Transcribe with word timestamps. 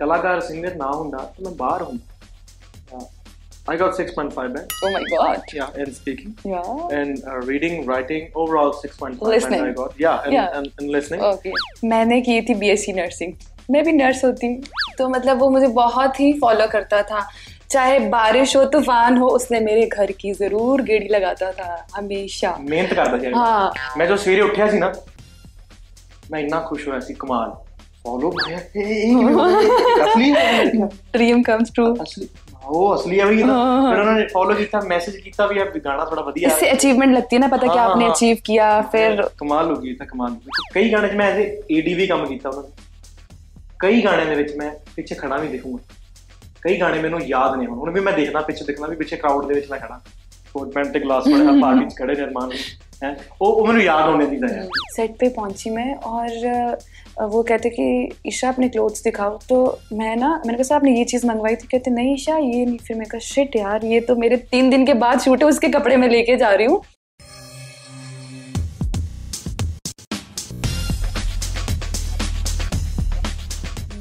कलाकार 0.00 0.40
सिंगर 0.48 0.74
ना 0.76 0.86
होना 0.86 1.18
तो 1.36 1.44
मैं 1.44 1.56
बाहर 1.56 1.82
हूँ 1.82 2.00
I 3.68 3.76
got 3.76 3.94
6.5 3.94 4.54
band. 4.54 4.72
Oh 4.84 4.90
my 4.92 5.00
god. 5.10 5.42
Yeah, 5.52 5.68
and 5.76 5.94
speaking. 5.94 6.36
Yeah. 6.44 6.88
And 6.90 7.22
uh, 7.24 7.36
reading, 7.40 7.86
writing, 7.86 8.24
overall 8.34 8.72
6.5 8.72 9.20
listening. 9.22 9.60
I 9.60 9.72
got. 9.72 9.94
Yeah, 9.98 10.22
and, 10.24 10.32
yeah. 10.32 10.56
And, 10.58 10.72
and 10.78 10.90
listening. 10.90 11.20
Okay. 11.22 11.52
मैंने 11.84 12.20
की 12.28 12.40
थी 12.48 12.54
BSc 12.62 12.94
nursing. 12.96 13.34
मैं 13.70 13.84
भी 13.84 13.92
नर्स 13.92 14.24
होती 14.24 14.54
तो 14.98 15.08
मतलब 15.08 15.38
वो 15.38 15.48
मुझे 15.50 15.66
बहुत 15.74 16.20
ही 16.20 16.32
फॉलो 16.40 16.66
करता 16.68 17.02
था 17.10 17.26
चाहे 17.70 17.98
बारिश 18.10 18.56
हो 18.56 18.64
तूफ़ान 18.72 19.16
हो 19.18 19.28
उसने 19.28 19.60
मेरे 19.60 19.86
घर 19.86 20.12
की 20.20 20.32
ज़रूर 20.34 20.82
गेड़ी 20.82 21.08
लगाता 21.08 21.50
था 21.58 21.86
हमेशा 21.96 22.56
मेहनत 22.60 22.92
करता 22.94 23.18
था 23.18 23.38
हाँ 23.38 23.94
मैं 23.98 24.08
जो 24.08 24.16
सवेरे 24.16 24.42
उठा 24.42 24.70
सी 24.70 24.78
ना 24.78 24.92
मैं 26.32 26.44
इतना 26.44 26.60
खुश 26.68 26.86
हुआ 26.88 26.98
सी 27.00 27.14
कमाल 27.22 27.52
ਫੋਲੋ 28.03 28.29
ਹੋਇਆ 28.31 28.57
ਇਹ 28.75 29.29
ਅਸਲੀ 30.03 30.31
ਹੈ 30.33 30.87
ड्रीम 31.13 31.41
कम्स 31.43 31.71
ट्रू 31.75 31.85
ਅਸਲੀ 32.03 32.27
ਉਹ 32.65 32.93
ਅਸਲੀ 32.95 33.19
ਹੈ 33.19 33.25
ਵੀ 33.25 33.43
ਨਾ 33.43 33.55
ਫਿਰ 33.89 33.99
ਉਹਨਾਂ 33.99 34.13
ਨੇ 34.13 34.25
ਫੋਲੋ 34.27 34.53
ਕੀਤਾ 34.55 34.79
ਮੈਸੇਜ 34.87 35.15
ਕੀਤਾ 35.17 35.45
ਵੀ 35.47 35.59
ਇਹ 35.59 35.79
ਗਾਣਾ 35.81 36.05
ਥੋੜਾ 36.05 36.21
ਵਧੀਆ 36.23 36.49
इससे 36.49 36.69
अचीवमेंट 36.69 37.15
लगती 37.15 37.35
है 37.35 37.41
ना 37.41 37.49
पता 37.49 37.67
क्या 37.67 37.81
हाँ, 37.81 37.89
आपने 37.89 38.05
हाँ। 38.05 38.13
अचीव 38.13 38.37
किया 38.45 38.69
फिर 38.93 39.21
ਕਮਾਲ 39.37 39.69
ਹੋ 39.71 39.75
ਗਈ 39.77 39.93
ਤਾਂ 39.95 40.05
ਕਮਾਲ 40.07 40.31
ਹੋ 40.31 40.35
ਗਈ। 40.37 40.63
ਕਈ 40.73 40.91
ਗਾਣੇ 40.93 41.07
'ਚ 41.07 41.15
ਮੈਂ 41.15 41.27
ਐਜ਼ 41.31 41.39
ਏਡੀ 41.71 41.93
ਵੀ 41.93 42.07
ਕੰਮ 42.07 42.25
ਕੀਤਾ 42.27 42.49
ਉਹਨਾਂ 42.49 42.63
ਦੇ 42.63 42.71
ਕਈ 43.79 44.03
ਗਾਣਿਆਂ 44.03 44.25
ਦੇ 44.27 44.35
ਵਿੱਚ 44.35 44.55
ਮੈਂ 44.57 44.71
ਪਿੱਛੇ 44.95 45.15
ਖੜਾ 45.15 45.37
ਵੀ 45.37 45.47
ਦਿਖੂੰਗਾ 45.47 45.95
ਕਈ 46.63 46.79
ਗਾਣੇ 46.79 47.01
ਮੈਨੂੰ 47.01 47.21
ਯਾਦ 47.23 47.55
ਨੇ 47.57 47.65
ਹੁਣ 47.65 47.77
ਹੁਣ 47.79 47.91
ਵੀ 47.91 47.99
ਮੈਂ 48.01 48.13
ਦੇਖਦਾ 48.13 48.41
ਪਿੱਛੇ 48.43 48.65
ਦਿਖਣਾ 48.65 48.87
ਵੀ 48.87 48.95
ਪਿੱਛੇ 48.95 49.15
ਕਰਾਊਡ 49.17 49.45
ਦੇ 49.45 49.53
ਵਿੱਚ 49.53 49.69
ਮੈਂ 49.71 49.79
ਖੜਾ 49.79 49.99
ਕੋਟ 50.55 50.73
ਪੈਂਟ 50.73 50.91
ਤੇ 50.93 50.99
ਗਲਾਸ 50.99 51.23
ਪੜਿਆ 51.25 51.59
ਪਾਰਟੀ 51.61 51.85
'ਚ 51.85 51.95
ਖੜੇ 51.97 52.15
ਨਿਰਮਾਨ 52.15 52.51
ਹੈ 53.03 53.15
ਉਹ 53.41 53.47
ਉਹ 53.47 53.65
ਮੈਨੂੰ 53.67 53.81
ਯਾਦ 53.83 54.09
ਹੋਣੇ 54.09 54.25
ਦੀ 54.27 54.37
ਯਾਰ 54.37 54.67
सेट 54.95 55.15
पे 55.19 55.27
पहुंची 55.31 55.71
मैं 55.71 55.87
और 56.09 56.35
अ, 56.49 56.75
वो 57.25 57.41
कहते 57.43 57.69
कि 57.71 57.83
ईशा 58.27 58.49
अपने 58.49 58.67
क्लोथ्स 58.69 59.03
दिखाओ 59.03 59.37
तो 59.49 59.57
मैं 59.93 60.15
ना 60.17 60.29
मैंने 60.37 60.53
कहा 60.53 60.63
"सर, 60.63 60.75
आपने 60.75 60.97
ये 60.97 61.03
चीज़ 61.05 61.25
मंगवाई 61.27 61.55
थी 61.57 61.67
कहते 61.67 61.91
नहीं 61.91 62.13
ईशा 62.15 62.37
ये 62.39 62.65
नहीं 62.65 62.77
फिर 62.79 62.97
मैं 62.97 63.07
कहा 63.07 63.19
शिट 63.27 63.55
यार 63.57 63.85
ये 63.87 63.99
तो 64.01 64.15
मेरे 64.17 64.37
तीन 64.49 64.69
दिन 64.69 64.85
के 64.85 64.93
बाद 64.99 65.21
शूट 65.21 65.43
है 65.43 65.49
उसके 65.49 65.69
कपड़े 65.71 65.97
मैं 65.97 66.09
लेके 66.09 66.37
जा 66.37 66.51
रही 66.53 66.67
हूँ 66.67 66.81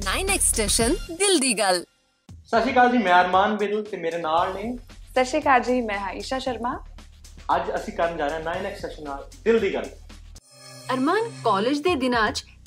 ਨਾਈਨ 0.04 0.28
ਐਕਸਟੈਸ਼ਨ 0.30 0.94
ਦਿਲ 1.12 1.38
ਦੀ 1.40 1.52
ਗੱਲ 1.58 1.84
ਸਤਿ 2.30 2.60
ਸ਼੍ਰੀ 2.60 2.72
ਅਕਾਲ 2.72 2.90
ਜੀ 2.90 2.98
ਮੈਂ 2.98 3.14
ਅਰਮਾਨ 3.14 3.56
ਬਿਦਲ 3.56 3.82
ਤੇ 3.84 3.96
ਮੇਰੇ 3.98 4.18
ਨਾਲ 4.20 4.52
ਨੇ 4.54 4.72
सत 5.16 5.26
श्रीकाल 5.26 5.60
जी 5.64 5.74
मैं 5.88 5.96
हाँ 5.98 6.12
ईशा 6.18 6.36
शर्मा 6.44 6.70
ਅੱਜ 7.54 7.68
ਅਸੀਂ 7.74 7.92
ਕਰਨ 7.94 8.16
ਜਾ 8.16 8.26
ਰਹੇ 8.26 8.36
ਹਾਂ 8.36 8.54
9x 8.54 8.80
ਸੈਸ਼ਨ 8.80 9.04
ਨਾਲ 9.04 9.28
ਦਿਲ 9.44 9.58
ਦੀ 9.60 9.72
ਗੱਲ 9.74 9.84
ਅਰਮਾਨ 10.94 11.28
ਕਾਲਜ 11.44 11.78
ਦੇ 11.82 11.94
ਦਿਨਾਂ 11.96 12.30
'ਚ 12.32 12.44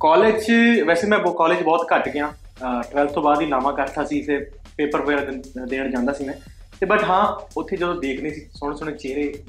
ਕਾਲਜ 0.00 0.40
'ਚ 0.44 0.52
ਵੈਸੇ 0.86 1.06
ਮੈਂ 1.06 1.18
ਕਾਲਜ 1.18 1.62
ਬਹੁਤ 1.62 1.86
ਘੱਟ 1.92 2.08
ਗਿਆ 2.08 2.32
12th 2.62 3.12
ਤੋਂ 3.14 3.22
ਬਾਅਦ 3.22 3.40
ਹੀ 3.40 3.46
ਨਾਮਾ 3.46 3.72
ਕਰਤਾ 3.72 4.04
ਸੀ 4.04 4.20
ਤੇ 4.22 4.38
ਪੇਪਰ 4.76 5.02
ਵਗੈਰਾ 5.02 5.64
ਦੇਣ 5.66 5.90
ਜਾਂਦਾ 5.90 6.12
ਸੀ 6.12 6.24
ਮੈਂ 6.24 6.34
ਤੇ 6.80 6.86
ਬਟ 6.86 7.04
ਹਾਂ 7.04 7.22
ਉੱਥੇ 7.56 7.76
ਜਦੋਂ 7.76 7.94
ਦੇਖਨੇ 7.94 8.30
ਸੀ 8.30 8.46
ਸੋਹਣੇ 8.54 8.76
ਸੋਹਣੇ 8.76 8.96
ਚਿਹਰੇ 8.96 9.32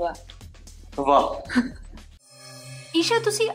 ਵਾਹ 0.00 0.14
ਵਾਹ 0.98 1.60
ईशा 2.98 3.22
ਤੁਸੀਂ 3.24 3.48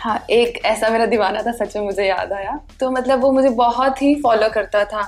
हाँ 0.00 0.16
एक 0.30 0.58
ऐसा 0.64 0.88
मेरा 0.88 1.06
दीवाना 1.06 1.40
था 1.42 1.52
सच 1.54 1.72
में 1.76 1.84
मुझे 1.84 2.04
याद 2.06 2.32
आया 2.32 2.50
तो 2.80 2.90
मतलब 2.90 3.22
वो 3.22 3.30
मुझे 3.32 3.48
बहुत 3.56 4.02
ही 4.02 4.10
फॉलो 4.20 4.48
करता 4.50 4.82
था 4.84 5.00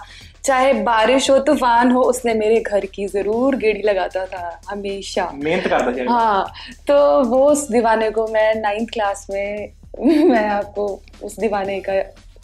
चाहे 0.44 0.72
बारिश 0.82 1.30
हो 1.30 1.38
तूफ़ान 1.38 1.90
हो 1.92 2.02
उसने 2.02 2.34
मेरे 2.34 2.60
घर 2.60 2.86
की 2.86 3.06
ज़रूर 3.06 3.56
गेड़ी 3.56 3.82
लगाता 3.82 4.24
था 4.26 4.60
हमेशा। 4.68 5.30
मेहनत 5.34 5.66
करता 5.66 5.92
था। 5.92 6.12
हाँ 6.12 6.52
तो 6.86 6.96
वो 7.24 7.44
उस 7.46 7.66
दीवाने 7.70 8.10
को 8.10 8.26
मैं 8.28 8.54
नाइन्थ 8.54 8.90
क्लास 8.90 9.26
में 9.30 9.72
मैं 10.30 10.48
आपको 10.48 10.86
उस 11.24 11.38
दीवाने 11.40 11.80
का 11.80 11.92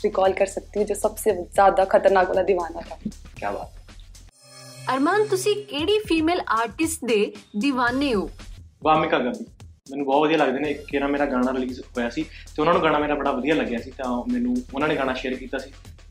रिकॉल 0.04 0.32
कर 0.32 0.46
सकती 0.46 0.78
हूँ 0.78 0.86
जो 0.86 0.94
सबसे 0.94 1.32
ज़्यादा 1.32 1.84
खतरनाक 1.84 2.28
वाला 2.28 2.42
दीवाना 2.42 2.80
था। 2.80 2.98
क्या 3.38 3.50
बात 3.50 3.72
अरमान 4.88 5.26
ਤੁਸੀਂ 5.28 5.54
केड़ी 5.66 5.98
फीमेल 5.98 6.40
आर्टिस्ट 6.50 7.04
दे 7.04 7.20
दीवाने 7.56 8.10
हो? 8.12 8.28
वामिका 8.82 9.18
ਗਾਂਧੀ 9.18 9.44
मैं 9.90 10.04
बहुत 10.04 10.20
ਵਧੀਆ 10.20 10.36
ਲੱਗਦੇ 10.38 10.58
ਨੇ 10.60 10.70
एक 10.70 10.80
मेरा 10.92 11.08
ਮੇਰਾ 11.08 11.24
रिलीज़ 11.52 11.80
होया 11.80 11.90
ਹੋਇਆ 11.96 12.08
ਸੀ 12.10 12.22
ਤੇ 12.22 12.62
ਉਹਨਾਂ 12.62 12.72
ਨੂੰ 12.74 12.82
ਗਾਣਾ 12.82 12.98
ਮੇਰਾ 12.98 13.14
ਬੜਾ 13.14 13.32
ਵਧੀਆ 13.32 13.54
ਲੱਗਿਆ 13.54 13.78
ਸੀ 13.78 13.90
ਤਾਂ 13.90 14.10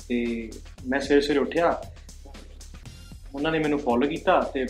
ਤੇ 0.08 0.52
ਮੈਂ 0.88 1.00
ਸਵੇਰੇ 1.00 1.22
ਸਵੇਰੇ 1.22 1.40
ਉੱਠਿਆ। 1.40 1.70
ਉਹਨਾਂ 3.36 3.52
ਨੇ 3.52 3.60
ਮੈਨੂੰ 3.60 3.80
ਫੋਲੋ 3.80 4.08
ਕੀਤਾ 4.08 4.40
ਤੇ 4.54 4.66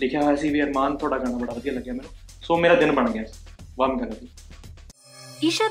ਲਿਖਿਆ 0.00 0.20
ਹੋਇਆ 0.22 0.36
ਸੀ 0.36 0.48
ਵੀ 0.48 0.62
ਅਰਮਾਨ 0.62 0.96
ਤੁਹਾਡਾ 0.96 1.18
ਗਾਣਾ 1.18 1.36
ਬੜਾ 1.36 1.52
ਵਧੀਆ 1.52 1.72
ਲੱਗਿਆ 1.72 1.92
ਮੈਨੂੰ। 1.92 2.10
ਸੋ 2.42 2.56
ਮੇਰਾ 2.56 2.74
ਦਿਨ 2.74 2.92
ਬਣ 2.92 3.10
ਗਿਆ 3.10 3.24
ਵਾਹ 3.78 3.88
ਮੈਂ 3.88 3.98
ਕਰਦੀ 3.98 4.28
ਈਸ਼ਾ 5.44 5.68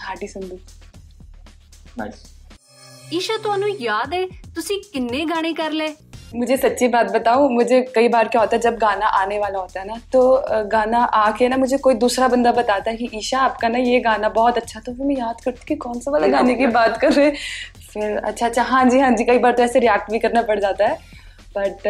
ਹਾਰਡੀ 0.00 0.26
ਸੰਧੂ। 0.26 0.58
ਨਾਈਸ 1.98 2.14
ਈਸ਼ਾ 3.12 3.36
ਤੁਹਾਨੂੰ 3.36 3.68
ਯਾਦ 3.70 4.14
ਹੈ? 4.14 4.26
ਤੁਸੀਂ 4.54 4.80
ਕਿੰਨੇ 4.92 5.24
ਗਾਣੇ 5.24 5.52
ਕਰ 5.54 5.70
ਲਏ? 5.72 5.94
मुझे 6.34 6.56
सच्ची 6.56 6.86
बात 6.88 7.10
बताऊँ 7.12 7.48
मुझे 7.52 7.80
कई 7.94 8.08
बार 8.08 8.28
क्या 8.28 8.40
होता 8.40 8.56
है 8.56 8.62
जब 8.62 8.76
गाना 8.78 9.06
आने 9.20 9.38
वाला 9.38 9.58
होता 9.58 9.80
है 9.80 9.86
ना 9.86 9.94
तो 10.12 10.20
गाना 10.72 10.98
आके 10.98 11.48
ना 11.48 11.56
मुझे 11.56 11.76
कोई 11.78 11.94
दूसरा 11.94 12.28
बंदा 12.28 12.52
बताता 12.52 12.90
है 12.90 12.96
कि 12.96 13.08
ईशा 13.14 13.38
आपका 13.38 13.68
ना 13.68 13.78
ये 13.78 14.00
गाना 14.00 14.28
बहुत 14.28 14.58
अच्छा 14.58 14.80
तो 14.80 14.92
फिर 14.92 15.06
मैं 15.06 15.16
याद 15.16 15.40
करती 15.44 15.64
कि 15.68 15.74
कौन 15.76 15.98
सा 16.00 16.10
वाला 16.10 16.26
गाने 16.26 16.54
की 16.54 16.66
बात 16.66 16.96
कर 16.96 17.12
रहे 17.12 17.26
हैं। 17.26 17.34
फिर 17.92 18.16
अच्छा 18.18 18.46
अच्छा 18.46 18.62
हाँ 18.62 18.84
जी 18.84 18.98
हाँ 18.98 19.10
जी। 19.10 19.24
कई 19.24 19.38
बार 19.38 19.52
तो 19.52 19.62
ऐसे 19.62 19.78
रिएक्ट 19.78 20.10
भी 20.10 20.18
करना 20.18 20.42
पड़ 20.42 20.58
जाता 20.60 20.86
है। 20.86 20.98
बट 21.56 21.86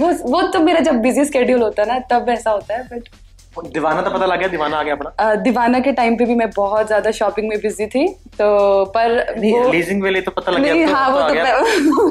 वो 0.00 0.12
वो 0.30 0.42
तो 0.52 0.60
मेरा 0.60 0.80
जब 0.80 1.00
बिज़ी 1.02 1.24
स्केड्यूल 1.24 1.62
होता 1.62 1.82
है 1.82 1.88
ना 1.88 1.98
तब 2.10 2.28
ऐसा 2.28 2.50
होता 2.50 2.74
है 2.74 2.82
बट 2.82 3.08
दीवाना 3.56 4.02
तो 4.02 4.10
पता 4.10 4.26
लग 4.26 4.38
गया 4.38 4.48
दीवाना 4.48 4.76
आ 4.78 4.82
गया 4.82 4.94
अपना। 4.94 5.34
दीवाना 5.34 5.78
के 5.78 5.92
टाइम 5.92 6.16
पे 6.16 6.24
भी 6.24 6.34
मैं 6.34 6.50
बहुत 6.50 6.86
ज़्यादा 6.86 7.10
शॉपिंग 7.10 7.48
में 7.48 7.58
बिज़ी 7.58 7.86
थी 7.86 8.06
तो 8.08 8.84
पर 8.84 9.34
रिलीजिंग 9.38 10.02
वेले 10.02 10.20
तो 10.20 10.30
पता 10.30 10.52
लग 10.52 10.62
गया 10.62 10.86
तो 10.86 10.92
हाँ 10.92 11.10
वो 11.10 11.20
तो, 11.20 12.10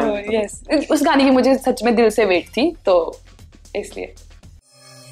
तो 0.00 0.34
यस 0.34 0.60
तो- 0.70 0.90
उस 0.90 1.02
गाने 1.04 1.24
की 1.24 1.30
मुझे 1.30 1.54
सच 1.54 1.82
में 1.82 1.94
दिल 1.96 2.10
से 2.10 2.24
वेट 2.24 2.48
थी 2.48 2.76
तो 2.86 3.20
इसलिए। 3.76 4.14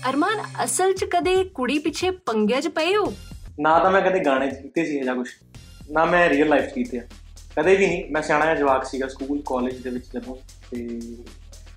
अरमान 0.07 0.39
असल 0.61 0.93
च 0.93 1.05
कदे 1.05 1.45
कुड़ी 1.45 1.79
पीछे 1.79 2.11
पंगे 2.11 2.61
च 2.61 2.67
पए 2.67 2.93
हो? 2.93 3.13
ना 3.61 3.79
तो 3.79 3.91
मैं 3.91 4.05
कदे 4.05 4.21
गाने 4.21 4.51
ਚ 4.51 4.87
सी 4.87 5.09
या 5.09 5.15
कुछ 5.15 5.29
ना 5.91 6.05
मैं 6.05 6.29
रियल 6.29 6.49
लाइफ 6.49 6.63
ਲਾਈਫ 6.63 6.71
ਚ 6.71 6.75
ਕੀਤੇ 6.75 7.01
ਕਦੇ 7.57 7.77
ਵੀ 7.77 7.87
ਨਹੀਂ 7.87 8.05
ਮੈਂ 8.11 8.23
ਸਿਆਣਾ 8.23 8.45
ਜਿਹਾ 8.45 8.55
ਜਵਾਕ 8.55 8.85
ਸੀਗਾ 8.85 9.09
ਸਕੂਲ 9.09 9.43
ਕਾਲਜ 9.47 9.77
ਦੇ 9.77 9.91
ਵਿੱਚ 9.91 10.07
ਜਦੋਂ 10.13 10.37
ਤੇ 10.71 11.01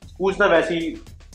ਸਕੂਲ 0.07 0.33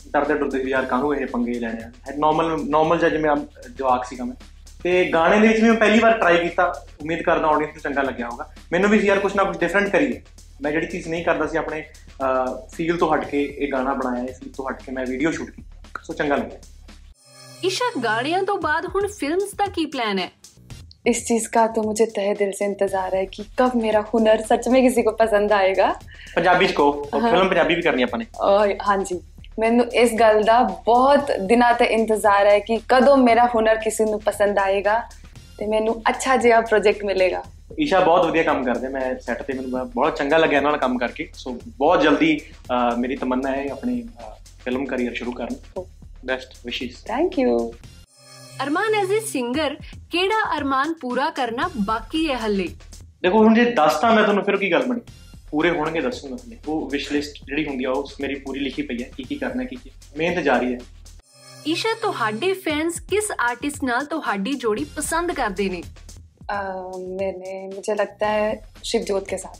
ਡਰਦੇ 0.07 0.33
ਡਰਦੇ 0.33 0.63
ਯਾਰ 0.69 0.85
ਕਾਹਨੂੰ 0.85 1.15
ਇਹ 1.15 1.27
ਪੰਗੇ 1.27 1.59
ਲੈਣੇ 1.59 1.83
ਆ 1.83 1.91
ਨਾਰਮਲ 2.17 2.57
ਨਾਰਮਲ 2.69 2.97
ਜਿਹਾ 2.97 3.09
ਜਿਵੇਂ 3.09 3.35
ਜਵਾਕ 3.69 4.05
ਸੀਗਾ 4.05 4.23
ਮੈਂ 4.23 4.35
ਤੇ 4.83 5.03
ਗਾਣੇ 5.13 5.39
ਦੇ 5.39 5.47
ਵਿੱਚ 5.47 5.59
ਵੀ 5.61 5.69
ਮੈਂ 5.69 5.77
ਪਹਿਲੀ 5.77 5.99
ਵਾਰ 5.99 6.17
ਟਰਾਈ 6.17 6.37
ਕੀਤਾ 6.37 6.73
ਉਮੀਦ 7.01 7.21
ਕਰਦਾ 7.21 7.47
ਆਡੀਅנס 7.47 7.73
ਨੂੰ 7.75 7.81
ਚੰਗਾ 7.83 8.01
ਲੱਗਿਆ 8.01 8.29
ਹੋਗਾ 8.29 8.49
ਮੈਨੂੰ 8.71 8.89
ਵੀ 8.89 8.99
ਯਾਰ 8.99 9.19
ਕੁਝ 9.19 9.35
ਨਾ 9.35 9.43
ਕੁਝ 9.43 9.57
ਡਿਫਰੈਂਟ 9.57 9.89
ਕਰੀਏ 9.89 10.21
ਮੈਂ 10.61 10.71
ਜਿਹੜੀ 10.71 10.87
ਚੀਜ਼ 10.87 11.07
ਨਹੀਂ 11.07 11.23
ਕਰਦਾ 11.25 11.47
ਸੀ 11.47 11.57
ਆਪਣੇ 11.57 11.83
ਫੀਲ 12.75 12.97
ਤੋਂ 12.97 13.13
ਹਟ 13.15 13.25
ਕੇ 13.25 13.43
ਇਹ 13.43 13.71
ਗਾਣਾ 13.71 13.93
ਬਣਾਇਆ 13.93 14.23
ਇਸ 14.23 14.39
ਤੋਂ 14.57 14.69
ਹਟ 14.69 14.83
ਕੇ 14.83 14.91
ਮੈਂ 14.91 15.05
ਵੀਡੀਓ 15.05 15.31
ਸ਼ੂਟ 15.31 15.49
ਕੀਤੀ 15.49 15.63
ਸੋ 16.03 16.13
ਚੰਗਾ 16.13 16.35
ਲੱਗਿਆ 16.35 16.59
ईशा 17.63 17.87
गाड़ियाँ 17.97 18.43
तो 18.43 18.53
बाद 18.57 18.85
हूँ 18.85 19.01
फ़िल्म 19.09 19.45
का 19.57 19.65
की 19.67 19.85
प्लान 19.87 20.19
है 20.19 20.23
इस 21.07 21.19
चीज़ 21.25 21.47
का 21.49 21.65
तो 21.67 21.81
मुझे 21.83 22.05
तहे 22.07 22.33
दिल 22.35 22.51
से 22.51 22.65
इंतज़ार 22.65 23.15
है 23.15 23.25
कि 23.27 23.43
कब 23.59 23.75
मेरा 23.77 23.99
हुनर 24.07 24.41
सच 24.43 24.67
में 24.67 24.81
किसी 24.83 25.03
को 25.03 25.11
पसंद 25.15 25.51
आएगा 25.53 25.89
पंजाबी 26.31 26.67
को 26.69 26.89
हाँ, 26.91 27.21
फ़िल्म 27.21 27.45
पंजाबी 27.45 27.75
भी 27.75 27.81
करनी 27.81 28.01
है 28.01 28.07
अपने 28.07 28.25
हाँ 28.81 28.97
जी 29.03 29.19
ਮੈਨੂੰ 29.59 29.85
ਇਸ 29.93 30.13
ਗੱਲ 30.19 30.41
ਦਾ 30.43 30.59
ਬਹੁਤ 30.85 31.31
ਦਿਨਾਂ 31.47 31.73
ਤੋਂ 31.73 31.85
ਇੰਤਜ਼ਾਰ 31.85 32.47
ਹੈ 32.47 32.57
ਕਿ 32.59 32.79
ਕਦੋਂ 32.89 33.15
ਮੇਰਾ 33.17 33.45
ਹੁਨਰ 33.55 33.75
ਕਿਸੇ 33.83 34.05
ਨੂੰ 34.05 34.19
ਪਸੰਦ 34.21 34.59
ਆਏਗਾ 34.59 35.01
ਤੇ 35.57 35.65
ਮੈਨੂੰ 35.67 36.01
ਅੱਛਾ 36.09 36.35
ਜਿਹਾ 36.37 36.61
ਪ੍ਰੋਜੈਕਟ 36.61 37.03
ਮਿਲੇਗਾ। 37.05 37.43
ਈਸ਼ਾ 37.79 37.99
ਬਹੁਤ 37.99 38.25
ਵਧੀਆ 38.25 38.43
ਕੰਮ 38.43 38.63
ਕਰਦੇ 38.65 38.87
ਮੈਂ 38.87 39.01
ਸੈੱਟ 39.21 39.41
ਤੇ 39.43 39.53
ਮੈਨੂੰ 39.53 39.71
ਬਹੁਤ 39.89 40.17
ਚੰਗਾ 40.17 40.37
ਲੱਗਿਆ 40.37 40.57
ਇਹਨਾਂ 40.57 40.71
ਨਾਲ 40.71 40.79
ਕੰਮ 40.79 40.97
ਕਰਕੇ। 40.97 41.27
ਸੋ 41.33 41.57
ਬਹੁਤ 41.67 42.01
ਜਲਦੀ 42.01 42.39
ਮੇਰੀ 42.99 43.15
ਤਮੰਨਾ 43.15 43.51
ਹੈ 43.51 43.67
ਆਪਣੀ 43.71 44.01
ਫਿਲਮ 44.63 44.85
ਕੈਰੀਅਰ 44.85 45.13
ਸ਼ੁਰੂ 45.15 45.31
ਕਰਨ। 45.31 45.83
ਬੈਸਟ 46.25 46.55
ਵਿਸ਼ੇਸ 46.65 47.01
thank 47.03 47.39
you 47.39 47.71
Arman 48.63 48.95
as 48.95 49.11
a 49.13 49.19
singer 49.27 49.75
ਕਿਹੜਾ 50.11 50.41
ਅਰਮਾਨ 50.57 50.93
ਪੂਰਾ 51.01 51.29
ਕਰਨਾ 51.35 51.69
ਬਾਕੀ 51.85 52.27
ਹੈ 52.29 52.37
ਹੱਲੇ? 52.37 52.67
ਦੇਖੋ 53.21 53.43
ਹੁਣ 53.43 53.53
ਜੇ 53.53 53.63
ਦੱਸਤਾ 53.71 54.11
ਮੈਂ 54.11 54.23
ਤੁਹਾਨੂੰ 54.23 54.43
ਫਿਰ 54.43 54.57
ਕੀ 54.57 54.71
ਗੱਲ 54.71 54.83
ਬਣੀ? 54.85 55.01
ਪੂਰੇ 55.51 55.69
ਹੋਣਗੇ 55.69 56.01
ਦੱਸੂਗਾ 56.01 56.35
ਤੁਹਾਨੂੰ 56.35 56.57
ਉਹ 56.67 56.89
ਵਿਸ਼ 56.89 57.11
ਲਿਸਟ 57.13 57.45
ਜਿਹੜੀ 57.45 57.67
ਹੁੰਦੀ 57.67 57.83
ਆ 57.83 57.91
ਉਸ 57.91 58.15
ਮੇਰੀ 58.21 58.35
ਪੂਰੀ 58.35 58.59
ਲਿਖੀ 58.59 58.81
ਪਈ 58.81 59.03
ਹੈ 59.03 59.09
ਕੀ 59.17 59.23
ਕੀ 59.23 59.35
ਕਰਨਾ 59.35 59.63
ਕੀ 59.63 59.75
ਕੀ। 59.75 59.91
ਮਿਹਨਤ 60.17 60.43
ਜਾਰੀ 60.43 60.73
ਹੈ 60.73 60.79
ਈਸ਼ਾ 61.67 61.93
ਤੁਹਾਡੇ 62.01 62.53
ਫੈਨਸ 62.53 62.99
ਕਿਸ 62.99 63.31
ਆਰਟਿਸਟ 63.39 63.83
ਨਾਲ 63.83 64.05
ਤੁਹਾਡੀ 64.05 64.53
ਜੋੜੀ 64.53 64.83
ਪਸੰਦ 64.83 65.31
ਕਰਦੇ 65.31 65.69
ਨੇ? 65.69 65.83
ਮੈਨੇ 67.17 67.67
ਮੈਨੂੰ 67.67 67.95
ਲੱਗਦਾ 67.97 68.27
ਹੈ 68.27 68.69
ਸ਼ਿਵਜੋਤ 68.83 69.27
ਕੇ 69.27 69.37
ਸਾਥ। 69.37 69.57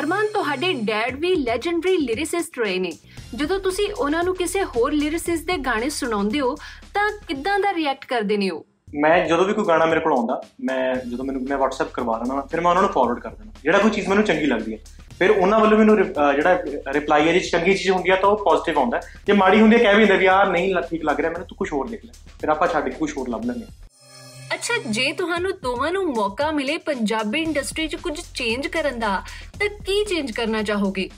ਅਰਮਾਨ 0.00 0.26
ਤੁਹਾਡੇ 0.26 0.72
ਡੈਡ 0.72 1.18
ਵੀ 1.20 1.34
ਲੈਜੈਂਡਰੀ 1.34 1.96
ਲਿਰਿਸਿਸਟ 1.96 2.58
ਰਹੇ 2.58 2.78
ਨੇ। 2.78 2.92
ਜਦੋਂ 3.34 3.58
ਤੁਸੀਂ 3.58 3.88
ਉਹਨਾਂ 3.92 4.24
ਨੂੰ 4.24 4.34
ਕਿਸੇ 4.36 4.64
ਹੋਰ 4.64 4.92
ਲਿਰਿਸਿਸਟ 4.92 5.44
ਦੇ 5.44 5.56
ਗਾਣੇ 5.56 5.88
ਸੁਣਾਉਂਦੇ 5.90 6.40
ਹੋ 6.40 6.54
ਤਾਂ 6.94 7.10
ਕਿੱਦਾਂ 7.28 7.58
ਦਾ 7.58 7.74
ਰਿਐਕਟ 7.74 8.04
ਕਰਦੇ 8.04 8.36
ਨੇ 8.36 8.50
ਉਹ? 8.50 8.66
ਮੈਂ 8.94 9.26
ਜਦੋਂ 9.26 9.44
ਵੀ 9.44 9.52
ਕੋਈ 9.52 9.64
ਗਾਣਾ 9.64 9.86
ਮੇਰੇ 9.86 10.00
ਕੋਲ 10.00 10.12
ਆਉਂਦਾ 10.12 10.40
ਮੈਂ 10.60 10.94
ਜਦੋਂ 10.96 11.24
ਮੈਨੂੰ 11.24 11.42
ਮੈਂ 11.42 11.56
WhatsApp 11.58 11.90
ਕਰਵਾ 11.94 12.16
ਲੈਣਾ 12.18 12.40
ਫਿਰ 12.40 12.60
ਮੈਂ 12.60 12.70
ਉਹਨਾਂ 12.70 12.82
ਨੂੰ 12.82 12.90
ਫਾਰਵਰਡ 12.92 13.18
ਕਰ 13.18 13.30
ਦੇਣਾ 13.30 13.50
ਜਿਹੜਾ 13.62 13.78
ਕੋਈ 13.78 13.90
ਚੀਜ਼ 13.90 14.08
ਮੈਨੂੰ 14.08 14.24
ਚੰਗੀ 14.24 14.46
ਲੱਗਦੀ 14.46 14.72
ਹੈ। 14.74 14.78
ਫਿਰ 15.18 15.30
ਉਹਨਾਂ 15.30 15.58
ਵੱਲੋਂ 15.60 15.78
ਮੈਨੂੰ 15.78 15.96
ਜਿਹੜਾ 15.96 16.58
ਰਿਪਲਾਈ 16.92 17.28
ਹੈ 17.28 17.32
ਜੇ 17.32 17.40
ਚੰਗੀ 17.40 17.74
ਚੀਜ਼ 17.74 17.90
ਹੁੰਦੀ 17.90 18.10
ਆ 18.10 18.16
ਤਾਂ 18.16 18.28
ਉਹ 18.28 18.36
ਪੋਜ਼ਿਟਿਵ 18.44 18.78
ਆਉਂਦਾ 18.78 18.96
ਹੈ। 18.96 19.02
ਜੇ 19.26 19.32
ਮਾੜੀ 19.32 19.60
ਹੁੰਦੀ 19.60 19.76
ਹੈ 19.76 19.82
ਕਹਿ 19.82 19.94
ਵੀ 19.94 20.04
ਦਿੰਦੇ 20.04 20.16
ਵੀ 20.18 20.24
ਯਾਰ 20.24 20.48
ਨਹੀਂ 20.50 20.74
ਠੀਕ 20.90 21.04
ਲੱਗ 21.04 21.20
ਰਿਹਾ 21.20 21.30
ਮੈਨੂੰ 21.30 21.46
ਤੂੰ 21.46 21.56
ਕੁਝ 21.56 21.72
ਹੋਰ 21.72 21.88
ਲਿਖ 21.88 22.04
ਲੈ। 22.04 22.12
ਫਿਰ 22.40 22.48
ਆਪਾਂ 22.48 22.68
ਛੱਡ 22.68 22.84
ਕੇ 22.84 22.90
ਕੁਝ 22.90 23.16
ਹੋਰ 23.16 23.28
ਲੱਭ 23.28 23.44
ਲੈਂਦੇ 23.44 23.64
ਹਾਂ। 23.64 24.54
ਅੱਛਾ 24.54 24.74
ਜੇ 24.86 25.12
ਤੁਹਾਨੂੰ 25.12 25.52
ਦੋਵਾਂ 25.62 25.90
ਨੂੰ 25.92 26.04
ਮੌਕਾ 26.06 26.50
ਮਿਲੇ 26.50 26.76
ਪੰਜਾਬੀ 26.78 27.42
ਇੰਡਸਟਰੀ 27.42 27.88
'ਚ 27.88 27.96
ਕੁਝ 27.96 28.20
ਚੇਂਜ 28.34 28.66
ਕਰਨ 28.66 28.98
ਦਾ 28.98 29.22
ਤਾਂ 29.60 29.68
ਕੀ 29.84 30.04
ਚੇਂਜ 30.04 30.32
ਕਰਨਾ 30.32 30.62
ਚਾਹੋਗੇ? 30.62 31.08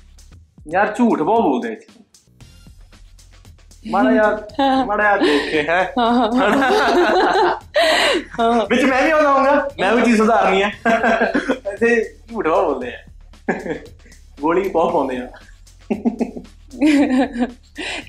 ਯਾਰ 0.72 0.94
ਝੂਠ 0.98 1.22
ਬਹੁਤ 1.22 1.42
ਬੋਲਦੇ 1.42 1.72
ਇੱਥੇ। 1.72 1.98
ਮਾੜਾ 3.90 4.10
ਯਾਰ 4.12 4.84
ਮਾੜਾ 4.86 5.04
ਯਾਰ 5.04 5.20
ਦੇਖ 5.20 5.68
ਹੈ। 5.68 5.92
मैं 8.86 9.04
भी 9.04 9.12
बताऊँगा 9.12 9.68
मैं 9.80 9.94
भी 9.96 10.02
चीज़ 10.02 10.16
सुधारनी 10.16 10.60
है 10.60 10.68
ऐसे 11.66 12.02
झूठ 12.30 12.46
गोली 14.40 14.68
बहुत 14.68 14.92
पाते 14.94 15.16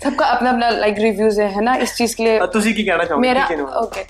सबका 0.04 0.26
अपना 0.26 0.50
अपना 0.50 0.70
लाइक 0.70 1.00
रिव्यूज़ 1.00 1.42
है 1.42 1.64
ना 1.64 1.76
इस 1.76 1.96
चीज़ 1.96 2.16
के 2.16 2.24
लिए 2.24 2.40
की 2.74 2.84
कहना 2.84 3.16
मेरा 3.18 3.46
ओके 3.78 4.04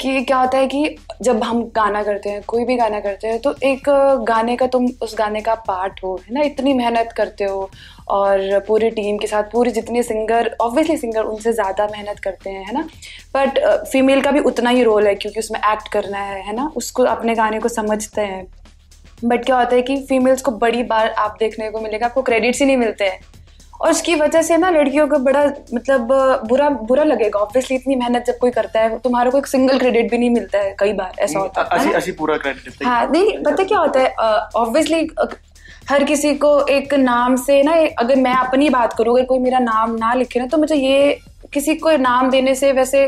कि 0.00 0.20
क्या 0.24 0.38
होता 0.38 0.58
है 0.58 0.66
कि 0.66 0.96
जब 1.22 1.42
हम 1.44 1.62
गाना 1.76 2.02
करते 2.02 2.30
हैं, 2.30 2.42
कोई 2.42 2.64
भी 2.64 2.76
गाना 2.76 3.00
करते 3.00 3.28
हैं 3.28 3.38
तो 3.40 3.54
एक 3.64 3.88
गाने 4.28 4.56
का 4.56 4.66
तुम 4.66 4.86
उस 5.02 5.14
गाने 5.18 5.40
का 5.40 5.54
पार्ट 5.66 6.00
हो, 6.04 6.14
है 6.26 6.34
ना? 6.34 6.42
इतनी 6.42 6.72
मेहनत 6.74 7.12
करते 7.16 7.44
हो 7.44 7.70
और 8.08 8.58
पूरी 8.66 8.90
टीम 8.90 9.18
के 9.18 9.26
साथ, 9.26 9.42
पूरे 9.52 9.70
जितने 9.70 10.02
सिंगर 10.02 10.54
ऑब्वियसली 10.60 10.96
सिंगर 10.96 11.22
उनसे 11.24 11.52
ज़्यादा 11.52 11.86
मेहनत 11.92 12.18
करते 12.18 12.50
हैं, 12.50 12.64
है 12.66 12.74
ना? 12.74 12.88
बट 13.36 13.58
फीमेल 13.92 14.20
का 14.22 14.30
भी 14.30 14.40
उतना 14.42 14.70
ही 14.70 14.82
रोल 14.82 15.06
है 15.06 15.14
क्योंकि 15.14 15.40
उसमें 15.40 15.60
एक्ट 15.62 15.88
करना 15.92 16.18
है 16.20 16.42
है 16.42 16.56
ना? 16.56 16.70
उसको, 16.76 17.02
अपने 17.04 17.34
गाने 17.34 17.60
को 17.60 17.68
समझते 17.70 18.20
हैं। 18.22 18.46
बट 19.24 19.44
क्या 19.44 19.58
होता 19.58 19.76
है 19.76 19.82
कि 19.82 19.96
फीमेल्स 20.08 20.42
को 20.42 20.50
बड़ी 20.52 20.82
बार 20.84 21.10
आप 21.10 21.36
देखने 21.40 21.70
को 21.70 21.80
मिलेगा, 21.80 22.06
आपको 22.06 22.22
क्रेडिट्स 22.22 22.60
ही 22.60 22.66
नहीं 22.66 22.76
मिलते 22.76 23.04
हैं। 23.04 23.20
और 23.84 23.90
उसकी 23.90 24.14
वजह 24.14 24.42
से 24.42 24.56
ना 24.56 24.68
लड़कियों 24.70 25.06
को 25.08 25.18
बड़ा 25.18 25.44
मतलब 25.74 26.12
बुरा 26.48 26.68
बुरा 26.82 27.02
लगेगा 27.04 27.38
ऑब्वियसली 27.38 27.76
इतनी 27.76 27.94
मेहनत 27.94 28.24
जब 28.26 28.38
कोई 28.38 28.50
करता 28.50 28.80
है 28.80 28.98
तुम्हारा 28.98 29.30
कोई 29.30 29.42
सिंगल 29.46 29.78
क्रेडिट 29.78 30.10
भी 30.10 30.18
नहीं 30.18 30.30
मिलता 30.30 30.58
है 30.58 30.74
कई 30.78 30.92
बार 30.92 31.20
ऐसा 31.20 31.38
होता 31.38 31.68
है 31.72 32.12
पूरा 32.12 32.36
क्रेडिट 32.36 32.82
हाँ। 32.84 33.10
नहीं 33.10 33.36
पता 33.42 33.64
क्या 33.64 33.78
होता 33.78 34.00
है 34.00 34.14
ऑब्वियसली 34.56 35.08
हर 35.90 36.04
किसी 36.04 36.34
को 36.36 36.58
एक 36.68 36.94
नाम 36.94 37.36
से 37.36 37.62
ना 37.62 37.72
अगर 37.98 38.16
मैं 38.18 38.34
अपनी 38.36 38.68
बात 38.70 38.92
करूँ 38.92 39.14
अगर 39.14 39.24
कोई 39.24 39.38
मेरा 39.38 39.58
नाम 39.60 39.94
ना 39.96 40.14
लिखे 40.14 40.40
ना 40.40 40.46
तो 40.46 40.58
मुझे 40.58 40.76
ये 40.76 41.18
किसी 41.52 41.74
को 41.76 41.96
नाम 41.98 42.30
देने 42.30 42.54
से 42.54 42.72
वैसे 42.72 43.06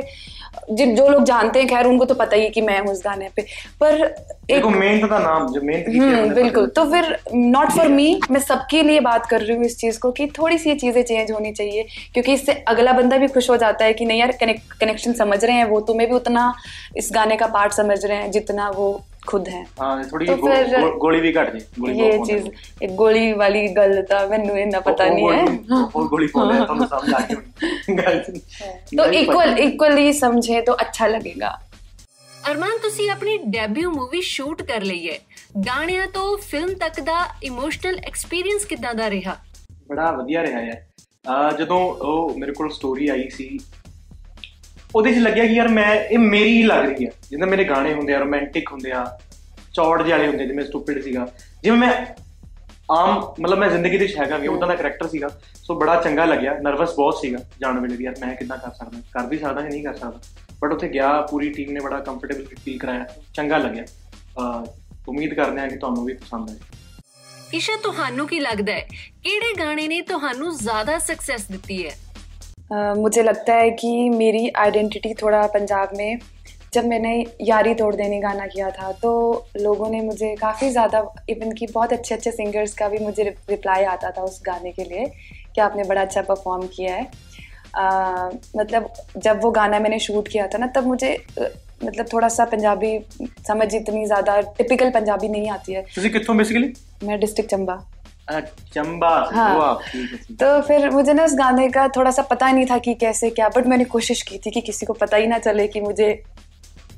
जिन 0.71 0.95
जो 0.97 1.09
लोग 1.09 1.25
जानते 1.25 1.59
हैं 1.59 1.69
खैर 1.69 1.87
उनको 1.87 2.05
तो 2.05 2.15
पता 2.15 2.37
ही 2.37 2.43
है 2.43 2.51
कि 2.51 2.61
मैं 2.61 2.79
हूँ 2.81 2.93
उस 2.93 3.03
गाने 3.05 3.29
पे। 3.37 3.43
पर 3.81 4.03
एक 4.51 4.65
मेन 4.67 5.01
तो 5.01 5.09
था 5.09 5.19
नाम 5.19 5.47
जो 5.53 5.61
मेन 5.61 5.85
हम्म, 5.91 6.35
बिल्कुल। 6.35 6.67
तो 6.67 6.85
फिर 6.91 7.17
नॉट 7.35 7.71
फॉर 7.73 7.89
मी 7.89 8.09
मैं 8.31 8.41
सबके 8.41 8.83
लिए 8.83 9.01
बात 9.01 9.27
कर 9.27 9.41
रही 9.41 9.57
हूँ 9.57 9.65
इस 9.65 9.79
चीज़ 9.79 9.99
को 10.01 10.11
कि 10.13 10.27
थोड़ी 10.39 10.59
सी 10.59 10.71
ये 10.71 10.77
चीज़ें 10.77 11.03
चेंज 11.03 11.31
होनी 11.33 11.53
चाहिए 11.53 11.87
क्योंकि 12.15 12.33
इससे 12.33 12.53
अगला 12.69 12.93
बंदा 12.93 13.17
भी 13.17 13.29
खुश 13.29 13.51
हो 13.51 13.57
जाता 13.57 13.85
है 13.85 13.93
कि 13.93 14.05
नहीं 14.05 14.21
यार 14.21 14.33
कनेक्शन 14.43 15.13
समझ 15.13 15.45
रहे 15.45 15.57
हैं 15.57 15.65
वो 15.65 15.81
तो 15.81 15.87
तुम्हें 15.87 16.09
भी 16.09 16.15
उतना 16.15 16.53
इस 16.97 17.11
गाने 17.15 17.37
का 17.37 17.47
पार्ट 17.47 17.73
समझ 17.73 18.05
रहे 18.05 18.17
हैं 18.17 18.31
जितना 18.31 18.69
वो 18.71 18.93
खुद 19.26 19.48
हैं 19.50 19.60
ਹਾਂ 19.80 20.04
ਥੋੜੀ 20.04 20.26
तो 20.28 20.36
फिर- 20.38 20.96
ਗੋਲੀ 21.00 21.20
ਵੀ 21.22 21.32
ਘਟ 21.34 21.50
ਜੇ 21.52 21.60
ਗੋਲੀ 21.80 21.94
ये 21.96 22.06
ਬਹੁਤ 22.08 22.30
चीज 22.30 22.46
ਪਾਉਂਦੇ 22.46 22.86
एक 22.86 22.94
गोली 22.96 23.26
वाली 23.42 23.60
गल 23.74 23.92
था 24.06 24.20
मैनू 24.30 24.56
इतना 24.62 24.80
पता 24.82 25.06
ਉਹ- 25.06 25.12
नहीं 25.12 25.26
ਉਹ 25.26 25.34
है 25.34 25.42
ਗੋਲੀ- 25.42 25.90
ਉਹ 25.96 26.08
ਗੋਲੀ 26.10 26.28
ਪਾਉਂਦੇ 26.28 26.58
ਆ, 26.58 26.64
ਤੁਹਾਨੂੰ 26.66 26.88
ਸਮਝ 26.88 27.14
ਆ 27.14 27.20
ਗਈ 27.22 27.36
ਹੋਣੀ 27.36 27.98
ਗੱਲ 27.98 28.18
तो 28.22 28.32
ਨਹੀਂ 28.32 29.22
इक्वल 29.22 29.52
ਪਤਾ। 29.52 29.66
इक्वली 29.66 30.06
समझे 30.20 30.62
तो 30.62 30.76
अच्छा 30.80 31.10
लगेगा 31.12 31.52
ਅਰਮਾਨ 32.32 32.78
ਤੁਸੀਂ 32.78 33.10
ਆਪਣੀ 33.12 33.38
ਡੈਬਿਊ 33.50 33.92
ਮੂਵੀ 33.92 34.22
ਸ਼ੂਟ 34.22 34.62
ਕਰ 34.64 34.82
ਲਈ 34.84 35.10
ਹੈ 35.10 35.18
ਗਾਣਿਆਂ 35.68 36.08
ਤੋਂ 36.08 36.38
ਫਿਲਮ 36.46 36.74
ਤੱਕ 36.76 37.00
ਦਾ 37.02 37.20
ਇਮੋਸ਼ਨਲ 37.44 38.00
ਐਕਸਪੀਰੀਅੰਸ 38.06 38.66
ਕਿੱਦਾਂ 38.66 38.94
ਦਾ 38.94 39.10
ਰਿਹਾ 39.10 39.36
ਬੜਾ 39.90 40.12
ਵਧੀਆ 40.12 40.42
ਰਿਹਾ 40.42 40.60
ਹੈ 40.62 40.80
ਅਹ 41.28 41.52
ਜਦੋਂ 41.58 41.80
ਉਹ 42.04 42.38
ਮੇਰੇ 42.38 42.54
ਕੋਲ 42.54 42.70
ਸਟੋਰੀ 42.72 43.08
ਆਈ 43.08 43.30
ਸੀ 43.30 43.50
ਉਹਦੇ 44.95 45.15
'ਚ 45.15 45.19
ਲੱਗਿਆ 45.19 45.47
ਕਿ 45.47 45.53
ਯਾਰ 45.53 45.69
ਮੈਂ, 45.69 45.95
ਇਹ 45.95 46.19
ਮੇਰੀ 46.19 46.57
ਹੀ 46.59 46.63
ਲੱਗ 46.63 46.85
ਰਹੀ 46.85 47.07
ਹੈ 47.07 47.11
ਜਿੱਦਾਂ 47.31 47.49
ਮੇਰੇ 47.49 47.65
ਗਾਣੇ 47.65 47.95
ਹੁੰਦੇ 47.95 48.15
ਆ 48.15 48.19
ਰੋਮਾਂਟਿਕ 48.19 48.73
ਹੁੰਦੇ 48.73 48.93
ਆ, 48.93 49.19
ਚੌੜ 49.75 50.03
ਜਿਹੇ 50.03 50.17
ਵਾਲੇ 50.17 50.29
ਹੁੰਦੇ 50.29 50.47
ਜਿਵੇਂ 50.47 50.65
ਸਟੂਪਿਡ 50.65 51.03
ਸੀਗਾ। 51.03 51.29
ਜਿਵੇਂ 51.63 51.79
ਮੈਂ 51.79 52.07
ਆਮ, 52.91 53.35
ਮਤਲਬ 53.41 53.59
ਮੈਂ 53.59 53.69
ਜ਼ਿੰਦਗੀ 53.69 53.99
ਦੇ 53.99 54.07
ਵਿੱਚ 54.07 54.19
ਹੈਗਾ 54.19 54.37
ਵੀ 54.37 54.49
ਉਦਾਂ 54.49 54.69
ਦਾ 54.69 54.75
ਕਰੈਕਟਰ 54.75 55.09
ਸੀਗਾ, 55.09 55.41
ਸੋ 55.55 55.75
ਬੜਾ 55.75 56.01
ਚੰਗਾ 56.01 56.25
ਲੱਗਿਆ 56.25 56.59
ਨਰਵਸ 56.59 56.95
ਬਹੁਤ 56.95 57.15
ਸੀਗਾ 57.15 57.39
ਜਾਣ 57.61 57.81
ਵੇਲੇ 57.81 57.97
ਵੀ, 57.97 58.05
ਯਾਰ 58.05 58.15
ਮੈਂ 58.27 58.37
ਕਿੱਦਾਂ 58.37 58.59
ਕਰ 58.59 58.73
ਸਕਦਾ, 58.73 59.03
ਕਰ 59.13 59.27
ਵੀ 59.27 59.39
ਸਕਦਾ 59.39 59.61
ਕਿ 59.61 59.69
ਨਹੀਂ 59.69 59.85
ਕਰ 59.85 59.95
ਸਕਦਾ। 59.95 60.21
ਬਟ 60.61 60.73
ਉੱਥੇ 60.73 60.89
ਗਿਆ, 60.89 61.21
ਪੂਰੀ 61.21 61.51
ਟੀਮ 61.51 61.73
ਨੇ 61.73 61.81
ਬੜਾ 61.81 62.01
ਕੰਫਰਟੇਬਲ 62.01 62.47
ਫੀਲ 62.65 62.79
ਕਰਾਇਆ, 62.79 63.07
ਚੰਗਾ 63.35 63.59
ਲੱਗਿਆ। 63.59 63.85
ਅਹ 63.85 64.67
ਉਮੀਦ 65.09 65.35
ਕਰਦੇ 65.35 65.61
ਹਾਂ 65.61 65.69
ਕਿ 65.69 65.77
ਤੁਹਾਨੂੰ 65.77 66.05
ਵੀ 66.05 66.15
ਪਸੰਦ 66.15 66.51
ਆਏ 66.51 66.57
ਈਸ਼ਾ 67.55 67.77
ਤੁਹਾਨੂੰ 67.83 68.29
ਕੀ 68.29 68.41
ਲੱਗਦਾ 68.41 68.73
ਹੈ? 68.73 68.89
ਕਿਹੜੇ 69.23 69.55
ਗਾਣੇ 69.59 69.89
ਨੇ 69.89 70.01
ਤੁਹਾਨੂੰ 70.01 70.57
ਜ਼ਿਆਦਾ 70.57 70.99
ਸਕਸੈਸ 70.99 71.45
ਦਿੱਤੀ 71.45 71.87
ਹੈ? 71.87 71.97
मुझे 72.71 73.23
लगता 73.23 73.55
है 73.55 73.71
कि 73.71 74.09
मेरी 74.11 74.49
आइडेंटिटी 74.59 75.13
थोड़ा 75.15 75.47
पंजाब 75.49 75.91
में 75.97 76.19
जब 76.75 76.87
मैंने 76.87 77.13
यारी 77.41 77.75
तोड़ 77.75 77.95
देने 77.95 78.19
गाना 78.21 78.47
किया 78.47 78.71
था 78.71 78.91
तो 78.93 79.11
लोगों 79.61 79.89
ने 79.91 80.01
मुझे 80.01 80.35
काफ़ी 80.37 80.71
ज़्यादा 80.71 81.05
इवन 81.31 81.53
कि 81.53 81.67
बहुत 81.67 81.93
अच्छे 81.93 82.15
अच्छे 82.15 82.31
सिंगर्स 82.31 82.75
का 82.75 82.89
भी 82.89 82.99
मुझे 82.99 83.23
रिप्लाई 83.23 83.85
आता 83.87 84.11
था 84.11 84.23
उस 84.23 84.41
गाने 84.47 84.73
के 84.73 84.85
लिए 84.85 85.07
कि 85.55 85.61
आपने 85.61 85.85
बड़ा 85.85 86.03
अच्छा 86.03 86.23
परफॉर्म 86.23 86.67
किया 86.67 86.95
है। 86.95 87.07
आ, 87.77 88.31
मतलब 88.57 88.93
जब 89.17 89.41
वो 89.43 89.51
गाना 89.51 89.79
मैंने 89.79 89.99
शूट 89.99 90.29
किया 90.29 90.47
था 90.47 90.59
ना 90.59 90.67
तब 90.67 90.87
मुझे 90.87 91.17
मतलब 91.85 92.07
थोड़ा 92.13 92.29
सा 92.29 92.45
पंजाबी 92.45 92.99
समझ 93.49 93.75
इतनी 93.75 94.05
ज़्यादा 94.07 94.41
टिपिकल 94.59 94.91
पंजाबी 94.91 95.29
नहीं 95.29 95.51
आती 95.51 95.73
है। 95.73 95.83
बेसिकली 95.83 96.73
मैं 97.05 97.19
डिस्ट्रिक्ट 97.21 97.51
चंबा। 97.51 97.75
ਚੰਬਾ 98.74 99.10
से 99.24 99.36
हाँ। 99.36 99.54
वाह 99.56 99.74
ठीक 99.86 100.12
है 100.12 100.18
ठीक 100.18 100.30
है। 100.32 100.36
तो 100.38 100.50
फिर 100.64 100.90
मुझे 100.92 101.14
ना 101.14 101.24
उस 101.26 101.34
गाने 101.38 101.68
का 101.70 101.88
थोड़ा 101.96 102.12
सा 102.12 102.22
पता 102.28 102.52
नहीं 102.52 102.66
था 102.66 102.78
कि 102.80 102.94
कैसे 103.00 103.30
क्या 103.32 103.48
बट 103.56 103.68
मैंने 103.68 103.86
कोशिश 103.92 104.22
की 104.24 104.38
थी 104.40 104.52
कि 104.52 104.62
किसी 104.64 104.86
को 104.86 104.94
पता 105.00 105.18
ही 105.18 105.28
ना 105.28 105.40
चले 105.40 105.68
कि 105.70 105.82
मुझे 105.82 106.08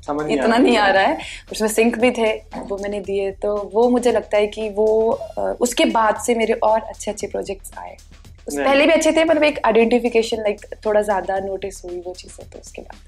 समझ 0.06 0.24
नहीं 0.24 0.36
इतना 0.36 0.56
नहीं 0.58 0.76
आ 0.78 0.88
रहा 0.90 1.02
है 1.04 1.16
उसमें 1.52 1.68
सिंक 1.70 1.98
भी 1.98 2.10
थे 2.12 2.30
वो 2.64 2.78
मैंने 2.78 3.00
दिए 3.02 3.30
तो 3.42 3.54
वो 3.72 3.88
मुझे 3.90 4.12
लगता 4.12 4.36
है 4.36 4.46
कि 4.48 4.68
वो 4.74 4.86
अ, 5.12 5.40
उसके 5.60 5.84
बाद 5.92 6.20
से 6.20 6.34
मेरे 6.36 6.58
और 6.64 6.80
अच्छे 6.84 7.10
अच्छे 7.10 7.26
प्रोजेक्ट्स 7.28 7.72
आए 7.78 7.96
उस 7.96 8.54
Right. 8.54 8.64
पहले 8.64 8.86
भी 8.86 8.92
अच्छे 8.92 9.12
थे 9.12 9.24
पर 9.24 9.42
एक 9.44 9.58
आइडेंटिफिकेशन 9.66 10.42
लाइक 10.42 10.64
थोड़ा 10.86 11.02
ज़्यादा 11.02 11.38
नोटिस 11.42 11.84
हुई 11.84 12.00
वो 12.00 12.14
चीज़ें 12.14 12.46
तो 12.46 12.60
उसके 12.60 12.82
बाद 12.84 13.02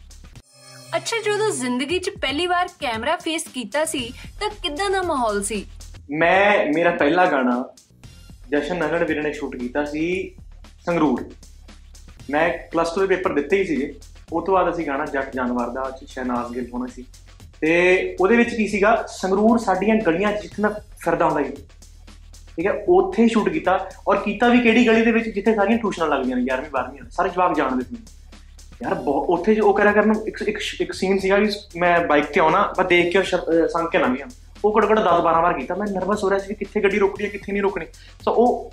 ਅੱਛਾ 0.96 1.16
ਜਦੋਂ 1.20 1.50
ਜ਼ਿੰਦਗੀ 1.52 1.98
'ਚ 1.98 2.10
ਪਹਿਲੀ 2.20 2.46
ਵਾਰ 2.46 2.68
ਕੈਮਰਾ 2.80 3.16
ਫੇਸ 3.16 3.44
ਕੀਤਾ 3.54 3.84
ਸੀ 3.84 4.00
ਤਾਂ 4.40 4.48
ਕਿੱਦਾਂ 4.62 4.88
ਦਾ 4.90 5.02
ਮਾਹੌਲ 5.02 5.42
ਸੀ 5.44 5.64
ਮੈਂ 6.14 6.66
ਮੇਰਾ 6.68 6.90
ਪਹਿਲਾ 6.96 7.24
ਗਾਣਾ 7.26 7.56
ਜਸ਼ਨ 8.51 8.77
ਨਗੜ 8.77 9.07
ਵੀਰ 9.07 9.23
ਨੇ 9.23 9.33
ਸ਼ੂਟ 9.33 9.55
ਕੀਤਾ 9.55 9.85
ਸੀ 9.85 10.35
ਸੰਗਰੂਰ। 10.85 11.29
ਮੈਂ 12.29 12.57
ਪਲੱਸ 12.71 12.89
2 12.95 13.01
ਦੇ 13.01 13.07
ਪੇਪਰ 13.07 13.33
ਦਿੱਤੇ 13.33 13.57
ਹੀ 13.57 13.65
ਸੀਗੇ। 13.65 13.93
ਉਹ 14.33 14.45
ਤੋਂ 14.45 14.53
ਬਾਅਦ 14.53 14.73
ਅਸੀਂ 14.73 14.87
ਗਾਣਾ 14.87 15.05
ਜੱਟ 15.05 15.35
ਜਾਨਵਰ 15.35 15.69
ਦਾ 15.69 15.97
ਚ 16.01 16.09
ਸ਼ਹਿਨਾਜ਼ 16.09 16.55
ਗਿੱਲ 16.55 16.67
ਹੋਣਾ 16.73 16.87
ਸੀ। 16.87 17.05
ਤੇ 17.61 18.15
ਉਹਦੇ 18.21 18.37
ਵਿੱਚ 18.37 18.55
ਕੀ 18.55 18.67
ਸੀਗਾ? 18.67 19.05
ਸੰਗਰੂਰ 19.07 19.57
ਸਾਡੀਆਂ 19.57 19.95
ਗਲੀਆਂ 19.95 20.33
'ਚ 20.33 20.41
ਜਿੱਥੇ 20.41 20.63
ਮੈਂ 20.63 20.69
ਫਿਰਦਾ 20.99 21.25
ਹੁੰਦਾ 21.25 21.43
ਸੀ। 21.43 21.53
ਠੀਕ 22.57 22.65
ਹੈ? 22.65 22.85
ਉੱਥੇ 22.87 23.27
ਸ਼ੂਟ 23.27 23.49
ਕੀਤਾ। 23.49 23.89
ਔਰ 24.07 24.17
ਕੀਤਾ 24.17 24.47
ਵੀ 24.47 24.59
ਕਿਹੜੀ 24.59 24.87
ਗਲੀ 24.87 25.01
ਦੇ 25.01 25.11
ਵਿੱਚ? 25.11 25.29
ਜਿੱਥੇ 25.29 25.55
ਸਾਰੀਆਂ 25.55 25.77
ਟਿਊਸ਼ਨਾਂ 25.77 26.07
ਲੱਗਦੀਆਂ 26.07 26.37
ਨੇ 26.37 26.43
11ਵੀਂ 26.53 26.69
12ਵੀਂ 26.69 27.09
ਸਾਰੇ 27.11 27.29
ਜਵਾਕ 27.29 27.55
ਜਾਣਦੇ 27.55 27.85
ਸੀ। 27.85 27.95
ਮੈਨੂੰ। 27.95 28.07
ਯਾਰ 28.83 28.93
ਬਹੁਤ 28.93 29.29
ਉੱਥੇ 29.29 29.55
ਜੋ 29.55 29.63
ਉਹ 29.63 29.73
ਕਰਿਆ 29.73 29.91
ਕਰਨ 29.91 30.13
ਇੱਕ 30.27 30.41
ਇੱਕ 30.47 30.59
ਇੱਕ 30.81 30.93
ਸੀਨ 30.93 31.19
ਸੀਗਾ 31.19 31.35
ਵੀ 31.35 31.49
ਮੈਂ 31.77 32.07
ਬਾਈਕ 32.07 32.25
ਤੇ 32.25 32.39
ਆਉਣਾ, 32.39 32.73
ਮੈਂ 32.77 32.85
ਦੇਖ 32.85 33.13
ਕੇ 33.13 33.19
ਉਹ 33.19 33.23
ਸ਼ਰ- 33.23 33.41
ਅਹ 33.41 33.67
ਸੰਗ 33.67 33.87
ਕੇ 33.87 33.99
ਲੰਘ 33.99 34.15
ਗਿਆ। 34.15 34.25
ਉਹ 34.65 34.77
ਘੜਗੜ 34.77 34.99
10 34.99 35.21
12 35.21 35.41
ਵਾਰ 35.41 35.53
ਕੀਤਾ। 35.53 35.75
ਮੈਂ 35.75 35.87
ਨਰਵਸ 35.87 36.23
ਹੋ 36.23 36.29
ਰਿਹਾ 36.29 36.39
ਸੀ 36.39 36.47
ਕਿ 36.47 36.53
ਕਿੱਥੇ 36.53 36.81
ਗੱਡੀ 36.81 36.99
ਰੁਕਣੀ 36.99 37.25
ਹੈ, 37.25 37.29
ਕਿੱਥੇ 37.29 37.51
ਨਹੀਂ 37.51 37.61
ਰੁਕਣੀ। 37.61 37.85
ਸੋ 38.25 38.31
ਉਹ 38.31 38.71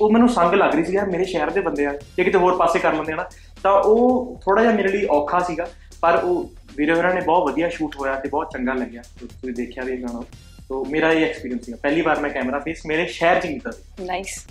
ਉਹ 0.00 0.10
ਮੈਨੂੰ 0.10 0.28
ਸੰਗ 0.28 0.54
ਲੱਗ 0.54 0.74
ਰਹੀ 0.74 0.84
ਸੀ 0.84 0.92
ਯਾਰ, 0.92 1.06
ਮੇਰੇ 1.06 1.24
ਸ਼ਹਿਰ 1.24 1.50
ਦੇ 1.50 1.60
ਬੰਦੇ 1.60 1.86
ਆ, 1.86 1.92
ਜੇ 2.16 2.24
ਕਿਤੇ 2.24 2.38
ਹੋਰ 2.38 2.56
ਪਾਸੇ 2.56 2.78
ਕਰ 2.78 2.94
ਲੈਂਦੇ 2.94 3.12
ਹਨਾ। 3.12 3.28
ਤਾਂ 3.62 3.72
ਉਹ 3.72 4.40
ਥੋੜਾ 4.44 4.62
ਜਿਹਾ 4.62 4.72
ਮੇਰੇ 4.74 4.88
ਲਈ 4.88 5.06
ਔਖਾ 5.06 5.38
ਸੀਗਾ, 5.38 5.68
ਪਰ 6.00 6.20
ਉਹ 6.24 6.50
ਵੀਰੇ 6.76 6.92
ਹੋਰਾਂ 6.92 7.14
ਨੇ 7.14 7.20
ਬਹੁਤ 7.20 7.50
ਵਧੀਆ 7.50 7.68
ਸ਼ੂਟ 7.68 7.96
ਹੋਇਆ 7.96 8.14
ਤੇ 8.14 8.28
ਬਹੁਤ 8.28 8.52
ਚੰਗਾ 8.52 8.74
ਲੱਗਿਆ। 8.74 9.02
ਤੁਸੀਂ 9.20 9.52
ਦੇਖਿਆ 9.54 9.84
ਵੀ 9.84 9.92
ਇਹ 9.92 10.02
ਗਾਣਾ। 10.02 10.22
ਤੋ 10.68 10.84
ਮੇਰਾ 10.84 11.12
ਇਹ 11.12 11.24
ਐਕਸਪੀਰੀਅੰਸ 11.24 11.64
ਸੀਗਾ। 11.64 11.76
ਪਹਿਲੀ 11.82 12.00
ਵਾਰ 12.00 12.20
ਮੈਂ 12.20 12.30
ਕੈਮਰਾ 12.30 12.58
ਫੇਸ 12.58 12.86
ਮੇਰੇ 12.86 13.06
ਸ਼ਹਿਰ 13.06 13.40
'ਚ 13.40 13.46
ਕੀਤਾ 13.46 13.70
ਸੀ। 13.70 14.04
ਨਾਈਸ 14.04 14.46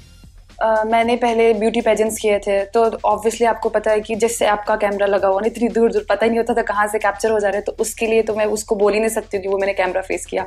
मैंने 0.64 1.16
पहले 1.16 1.54
ब्यूटी 1.56 1.82
पेजेंट्स 1.82 2.18
किए 2.18 2.40
थे 2.40 2.64
तो 2.68 2.84
ऑब्वियसली 3.06 3.46
आपको 3.48 3.70
पता 3.70 3.92
है 3.92 4.02
कि 4.02 4.16
जिससे 4.16 4.46
आपका 4.48 4.76
कैमरा 4.78 5.08
लगा 5.08 5.28
हुआ, 5.28 5.42
इतनी 5.46 5.68
दूर 5.70 5.92
दूर 5.92 6.06
पता 6.10 6.26
ही 6.26 6.30
नहीं 6.30 6.40
होता 6.40 6.54
था 6.54 6.62
कहाँ 6.64 6.88
से 6.88 7.00
कैप्चर 7.00 7.32
हो 7.32 7.40
जा 7.40 7.50
रहे 7.50 7.62
तो 7.62 7.76
उसके 7.80 8.08
लिए 8.08 8.22
तो 8.22 8.36
मैं 8.36 8.46
उसको 8.48 8.76
बोल 8.76 8.94
ही 8.94 9.00
नहीं 9.00 9.10
सकती 9.10 9.42
कि 9.42 9.48
वो 9.48 9.58
मैंने 9.58 9.74
कैमरा 9.74 10.02
फेस 10.02 10.26
किया। 10.26 10.44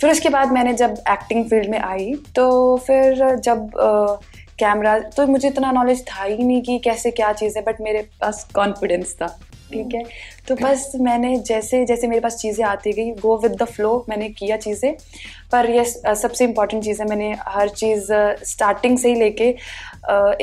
फिर 0.00 0.10
उसके 0.10 0.28
बाद 0.28 0.52
मैंने 0.52 0.72
जब 0.74 0.94
एक्टिंग 1.10 1.44
फ़ील्ड 1.50 1.70
में 1.70 1.78
आई 1.80 2.12
तो 2.36 2.76
फिर 2.86 3.36
जब 3.38 3.70
कैमरा 4.58 4.98
तो 5.16 5.26
मुझे 5.26 5.48
इतना 5.48 5.70
नॉलेज 5.72 6.04
था 6.06 6.22
ही 6.22 6.36
नहीं 6.36 6.62
कि 6.62 6.78
कैसे 6.84 7.10
क्या 7.10 7.32
चीज़ 7.32 7.58
है 7.58 7.64
बट 7.64 7.80
मेरे 7.80 8.00
पास 8.20 8.46
कॉन्फिडेंस 8.54 9.14
था। 9.14 9.26
ठीक 9.74 9.94
है? 9.94 10.02
तो 10.48 10.54
बस 10.56 10.90
मैंने 11.00 11.36
जैसे 11.48 11.84
जैसे 11.86 12.06
मेरे 12.06 12.20
पास 12.20 12.36
चीज़ें 12.36 12.64
आती 12.66 12.92
गई 12.92 13.10
गो 13.20 13.36
विद 13.42 13.52
द 13.62 13.64
फ्लो 13.66 14.04
मैंने 14.08 14.28
किया 14.30 14.56
चीज़ें। 14.58 14.92
पर 15.52 15.70
ये 15.70 15.84
सबसे 15.84 16.44
इंपॉर्टेंट 16.44 16.82
चीज़ 16.84 17.02
है 17.02 17.08
मैंने 17.08 17.34
हर 17.48 17.68
चीज़ 17.70 18.12
स्टार्टिंग 18.46 18.98
से 18.98 19.08
ही 19.08 19.20
लेके 19.20 19.48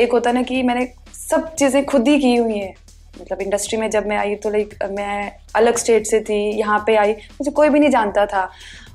एक 0.04 0.10
होता 0.14 0.32
ना 0.32 0.42
कि 0.44 0.62
मैंने 0.64 0.88
सब 1.16 1.54
चीज़ें 1.56 1.84
खुद 1.86 2.08
ही 2.08 2.20
की 2.20 2.36
हुई 2.36 2.58
हैं। 2.58 2.74
मतलब 3.22 3.42
इंडस्ट्री 3.42 3.78
में 3.80 3.90
जब 3.90 4.06
मैं 4.08 4.18
आई 4.18 4.36
तो 4.36 4.50
लाइक 4.50 4.74
मैं 4.92 5.32
अलग 5.56 5.78
स्टेट 5.78 6.06
से 6.08 6.20
थी 6.22 6.40
यहाँ 6.60 6.78
पे 6.88 6.96
आई 6.96 7.12
मुझे 7.12 7.52
कोई 7.52 7.70
भी 7.70 7.80
नहीं 7.80 7.90
जानता 7.92 8.26
था। 8.26 8.50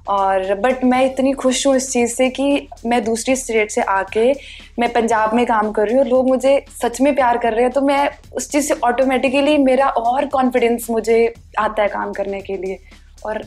और 0.08 0.54
बट 0.54 0.84
मैं 0.84 1.04
इतनी 1.04 1.32
खुश 1.32 1.66
हूँ 1.66 1.74
इस 1.76 1.90
चीज़ 1.92 2.14
से 2.14 2.28
कि 2.30 2.68
मैं 2.86 3.02
दूसरी 3.04 3.36
स्टेट 3.36 3.70
से 3.70 3.82
आके 3.82 4.32
मैं 4.78 4.92
पंजाब 4.92 5.34
में 5.34 5.44
काम 5.46 5.70
कर 5.72 5.88
रही 5.88 5.96
हूँ 5.96 6.06
लोग 6.06 6.28
मुझे 6.28 6.64
सच 6.82 7.00
में 7.00 7.14
प्यार 7.14 7.38
कर 7.38 7.52
रहे 7.52 7.62
हैं 7.62 7.72
तो 7.72 7.80
मैं 7.80 8.08
उस 8.36 8.50
चीज़ 8.50 8.68
से 8.68 8.74
ऑटोमेटिकली 8.84 9.58
मेरा 9.58 9.88
और 9.88 10.26
कॉन्फिडेंस 10.26 10.86
मुझे 10.90 11.34
आता 11.58 11.82
है 11.82 11.88
काम 11.88 12.12
करने 12.12 12.40
के 12.40 12.56
लिए। 12.56 12.78
और 13.26 13.42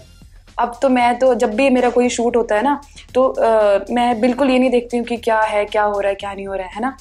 अब 0.57 0.77
तो 0.81 0.89
मैं 0.89 1.17
तो 1.19 1.33
जब 1.35 1.53
भी 1.55 1.69
मेरा 1.69 1.89
कोई 1.89 2.09
शूट 2.09 2.35
होता 2.35 2.55
है 2.55 2.63
ना 2.63 2.79
तो 3.15 3.27
आ, 3.29 3.79
मैं 3.91 4.19
बिल्कुल 4.21 4.49
ये 4.49 4.59
नहीं 4.59 4.69
देखती 4.69 4.97
हूँ 4.97 5.05
कि 5.05 5.17
क्या 5.17 5.39
है 5.41 5.65
क्या 5.65 5.83
हो 5.83 5.99
रहा 5.99 6.09
है 6.09 6.15
क्या 6.15 6.33
नहीं 6.33 6.47
हो 6.47 6.53
रहा 6.53 6.67
है 6.67 6.81
ना? 6.81 6.95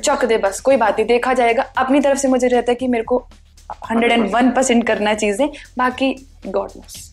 चक 0.00 0.24
दे 0.24 0.38
बस 0.38 0.60
कोई 0.60 0.76
बात 0.76 0.98
नहीं 0.98 1.06
देखा 1.06 1.34
जाएगा। 1.34 1.62
अपनी 1.76 2.00
तरफ़ 2.00 2.18
से 2.18 2.28
मुझे 2.28 2.48
रहता 2.48 2.72
है 2.72 2.74
कि 2.74 2.88
मेरे 2.88 3.04
को 3.04 3.18
हंड्रेड 3.90 4.12
एंड 4.12 4.30
वन 4.30 4.50
परसेंट 4.50 4.86
करना 4.86 5.14
चीज़ें 5.14 5.48
बाकी 5.78 6.14
गॉड 6.46 6.70
नोस 6.76 7.11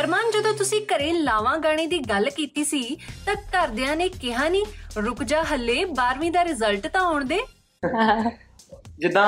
ਅਰਮਾਨ 0.00 0.30
ਜਦੋਂ 0.30 0.52
ਤੁਸੀਂ 0.54 0.80
ਘਰੇ 0.86 1.12
ਲਾਵਾਂ 1.14 1.56
ਗਾਣੇ 1.58 1.86
ਦੀ 1.86 1.98
ਗੱਲ 2.00 2.30
ਕੀਤੀ 2.30 2.64
ਸੀ 2.64 2.82
ਤਾਂ 3.26 3.34
ਘਰਦਿਆਂ 3.34 3.96
ਨੇ 3.96 4.08
ਕਿਹਾ 4.10 4.48
ਨਹੀਂ 4.48 4.64
ਰੁਕ 4.98 5.22
ਜਾ 5.24 5.42
ਹੱਲੇ 5.42 5.84
12ਵੀਂ 5.94 6.30
ਦਾ 6.30 6.44
ਰਿਜ਼ਲਟ 6.44 6.86
ਤਾਂ 6.86 7.00
ਆਉਣ 7.00 7.24
ਦੇ 7.24 7.40
ਜਿੱਦਾਂ 8.98 9.26